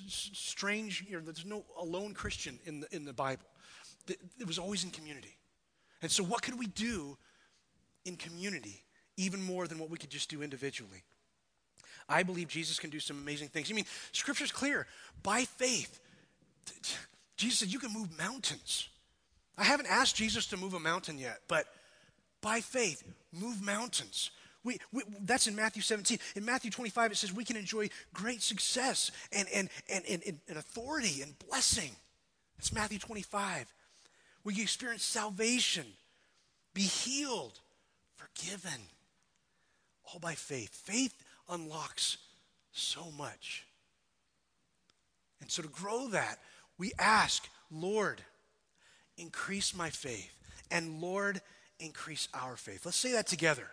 strange, 0.06 1.06
you 1.08 1.18
know, 1.18 1.24
there's 1.24 1.46
no 1.46 1.64
alone 1.80 2.14
Christian 2.14 2.60
in 2.66 2.82
the, 2.82 2.94
in 2.94 3.06
the 3.06 3.14
Bible. 3.14 3.46
It 4.06 4.46
was 4.46 4.60
always 4.60 4.84
in 4.84 4.90
community. 4.90 5.38
And 6.02 6.12
so, 6.12 6.26
what 6.26 6.42
could 6.42 6.60
we 6.60 6.68
do 6.68 7.18
in 8.04 8.18
community 8.18 8.84
even 9.16 9.42
more 9.42 9.66
than 9.66 9.80
what 9.80 9.90
we 9.90 9.98
could 9.98 10.10
just 10.10 10.30
do 10.30 10.42
individually? 10.42 11.04
I 12.12 12.24
believe 12.24 12.48
Jesus 12.48 12.80
can 12.80 12.90
do 12.90 13.00
some 13.00 13.18
amazing 13.18 13.50
things. 13.50 13.72
I 13.72 13.74
mean, 13.74 13.86
Scripture's 14.12 14.52
clear. 14.52 14.88
By 15.24 15.46
faith, 15.46 16.00
Jesus 17.38 17.60
said, 17.60 17.70
You 17.70 17.80
can 17.80 17.94
move 17.94 18.18
mountains. 18.18 18.90
I 19.58 19.64
haven't 19.64 19.88
asked 19.88 20.16
Jesus 20.16 20.46
to 20.48 20.58
move 20.58 20.74
a 20.74 20.80
mountain 20.80 21.18
yet, 21.18 21.42
but 21.48 21.66
by 22.42 22.62
faith, 22.62 23.04
move 23.32 23.62
mountains. 23.62 24.32
We, 24.64 24.78
we, 24.92 25.04
that's 25.22 25.48
in 25.48 25.56
Matthew 25.56 25.82
17. 25.82 26.20
In 26.36 26.46
Matthew 26.46 26.70
25, 26.72 27.12
it 27.12 27.18
says 27.18 27.34
we 27.34 27.44
can 27.44 27.58
enjoy 27.58 27.90
great 28.14 28.42
success 28.42 29.12
and, 29.32 29.48
and, 29.54 29.70
and, 29.90 30.06
and, 30.08 30.40
and 30.48 30.58
authority 30.58 31.22
and 31.22 31.38
blessing. 31.48 31.92
That's 32.58 32.72
Matthew 32.74 33.00
25. 33.00 33.74
We 34.44 34.62
experience 34.62 35.04
salvation, 35.04 35.86
be 36.74 36.82
healed, 36.82 37.60
forgiven, 38.16 38.82
all 40.06 40.20
by 40.20 40.36
faith. 40.36 40.74
Faith 40.74 41.14
unlocks 41.52 42.18
so 42.72 43.12
much. 43.18 43.66
And 45.42 45.52
so 45.52 45.62
to 45.62 45.68
grow 45.68 46.08
that, 46.10 46.40
we 46.78 46.94
ask, 46.98 47.48
Lord, 47.70 48.22
increase 49.18 49.76
my 49.76 49.90
faith. 49.90 50.36
And 50.72 51.02
Lord, 51.02 51.42
increase 51.80 52.28
our 52.34 52.56
faith. 52.56 52.86
Let's 52.86 52.98
say 52.98 53.12
that 53.14 53.28
together. 53.28 53.68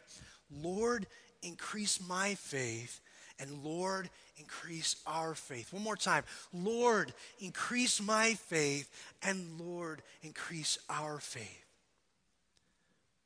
Lord, 0.51 1.07
increase 1.43 2.01
my 2.07 2.35
faith. 2.35 3.01
And 3.39 3.63
Lord, 3.63 4.11
increase 4.37 4.97
our 5.07 5.35
faith. 5.35 5.73
One 5.73 5.83
more 5.83 5.97
time. 5.97 6.25
Lord, 6.53 7.13
increase 7.39 8.01
my 8.01 8.35
faith. 8.35 8.91
And 9.23 9.61
Lord, 9.61 10.03
increase 10.23 10.79
our 10.91 11.19
faith. 11.21 11.65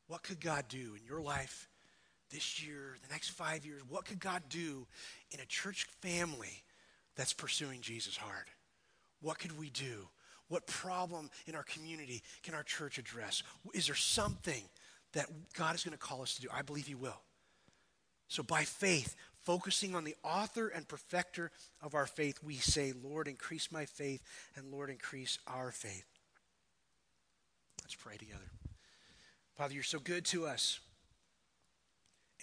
What 0.07 0.21
could 0.21 0.39
God 0.39 0.65
do 0.69 0.95
in 0.95 1.05
your 1.07 1.21
life 1.21 1.67
this 2.33 2.65
year, 2.65 2.97
the 3.07 3.13
next 3.13 3.29
five 3.29 3.65
years? 3.65 3.81
What 3.87 4.05
could 4.05 4.19
God 4.19 4.41
do 4.49 4.87
in 5.31 5.39
a 5.39 5.45
church 5.45 5.85
family 6.01 6.63
that's 7.15 7.31
pursuing 7.31 7.81
Jesus 7.81 8.17
hard? 8.17 8.47
What 9.21 9.39
could 9.39 9.57
we 9.57 9.69
do? 9.69 10.09
What 10.49 10.67
problem 10.67 11.29
in 11.47 11.55
our 11.55 11.63
community 11.63 12.21
can 12.41 12.53
our 12.53 12.63
church 12.63 12.97
address? 12.97 13.43
Is 13.73 13.85
there 13.85 13.95
something 13.95 14.63
that 15.13 15.27
God 15.57 15.75
is 15.75 15.83
going 15.83 15.97
to 15.97 16.03
call 16.03 16.21
us 16.21 16.35
to 16.35 16.41
do? 16.41 16.47
I 16.53 16.63
believe 16.63 16.87
He 16.87 16.95
will. 16.95 17.21
So, 18.27 18.43
by 18.43 18.63
faith, 18.63 19.15
focusing 19.43 19.95
on 19.95 20.03
the 20.03 20.15
author 20.23 20.67
and 20.67 20.87
perfecter 20.87 21.51
of 21.81 21.93
our 21.93 22.07
faith, 22.07 22.39
we 22.43 22.55
say, 22.55 22.93
Lord, 23.03 23.27
increase 23.27 23.71
my 23.71 23.85
faith, 23.85 24.23
and 24.55 24.71
Lord, 24.71 24.89
increase 24.89 25.37
our 25.47 25.71
faith. 25.71 26.05
Let's 27.81 27.95
pray 27.95 28.17
together. 28.17 28.49
Father, 29.55 29.75
you're 29.75 29.83
so 29.83 29.99
good 29.99 30.25
to 30.25 30.47
us. 30.47 30.79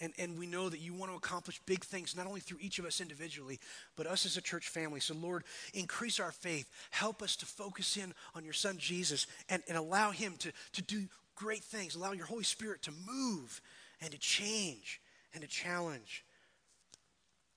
And, 0.01 0.13
and 0.17 0.37
we 0.37 0.47
know 0.47 0.67
that 0.67 0.79
you 0.79 0.93
want 0.95 1.11
to 1.11 1.15
accomplish 1.17 1.61
big 1.67 1.83
things, 1.83 2.15
not 2.15 2.25
only 2.25 2.39
through 2.39 2.57
each 2.59 2.79
of 2.79 2.85
us 2.85 3.01
individually, 3.01 3.59
but 3.95 4.07
us 4.07 4.25
as 4.25 4.35
a 4.35 4.41
church 4.41 4.67
family. 4.67 4.99
So, 4.99 5.13
Lord, 5.13 5.43
increase 5.75 6.19
our 6.19 6.31
faith. 6.31 6.67
Help 6.89 7.21
us 7.21 7.35
to 7.37 7.45
focus 7.45 7.95
in 7.97 8.13
on 8.33 8.43
your 8.43 8.53
Son, 8.53 8.77
Jesus, 8.79 9.27
and, 9.47 9.61
and 9.67 9.77
allow 9.77 10.09
him 10.09 10.33
to, 10.39 10.51
to 10.73 10.81
do 10.81 11.03
great 11.35 11.63
things. 11.63 11.93
Allow 11.93 12.13
your 12.13 12.25
Holy 12.25 12.43
Spirit 12.43 12.81
to 12.83 12.91
move 13.07 13.61
and 14.01 14.11
to 14.11 14.17
change 14.17 14.99
and 15.35 15.43
to 15.43 15.47
challenge. 15.47 16.25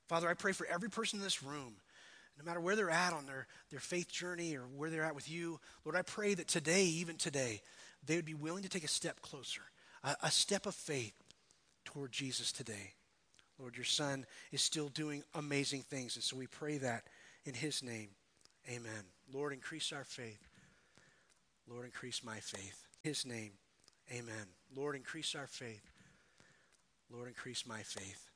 Father, 0.07 0.29
I 0.29 0.35
pray 0.35 0.53
for 0.53 0.67
every 0.67 0.91
person 0.91 1.21
in 1.21 1.25
this 1.25 1.43
room, 1.43 1.77
no 2.37 2.45
matter 2.45 2.61
where 2.61 2.77
they're 2.77 2.91
at 2.91 3.15
on 3.15 3.25
their, 3.25 3.47
their 3.71 3.81
faith 3.81 4.13
journey 4.13 4.55
or 4.55 4.65
where 4.77 4.91
they're 4.91 5.05
at 5.05 5.15
with 5.15 5.31
you. 5.31 5.61
Lord, 5.87 5.97
I 5.97 6.03
pray 6.03 6.35
that 6.35 6.47
today, 6.49 6.85
even 6.85 7.17
today, 7.17 7.63
they 8.05 8.17
would 8.17 8.27
be 8.27 8.35
willing 8.35 8.65
to 8.65 8.69
take 8.69 8.85
a 8.85 8.89
step 8.89 9.23
closer, 9.23 9.63
a, 10.03 10.15
a 10.25 10.31
step 10.31 10.67
of 10.67 10.75
faith 10.75 11.15
toward 11.95 12.13
Jesus 12.13 12.51
today. 12.53 12.93
Lord, 13.59 13.77
your 13.77 13.85
son 13.85 14.27
is 14.51 14.61
still 14.61 14.89
doing 14.89 15.23
amazing 15.35 15.83
things. 15.83 16.17
And 16.17 16.25
so 16.25 16.37
we 16.37 16.49
pray 16.49 16.79
that 16.79 17.05
in 17.45 17.55
his 17.55 17.83
name. 17.83 18.09
Amen. 18.69 19.05
Lord, 19.33 19.53
increase 19.53 19.93
our 19.93 20.05
faith. 20.05 20.49
Lord, 21.71 21.85
increase 21.85 22.25
my 22.25 22.39
faith. 22.41 22.85
His 23.03 23.25
name. 23.25 23.53
Amen. 24.11 24.47
Lord, 24.75 24.97
increase 24.97 25.35
our 25.35 25.47
faith. 25.47 25.83
Lord, 27.13 27.29
increase 27.29 27.65
my 27.67 27.83
faith. 27.83 28.29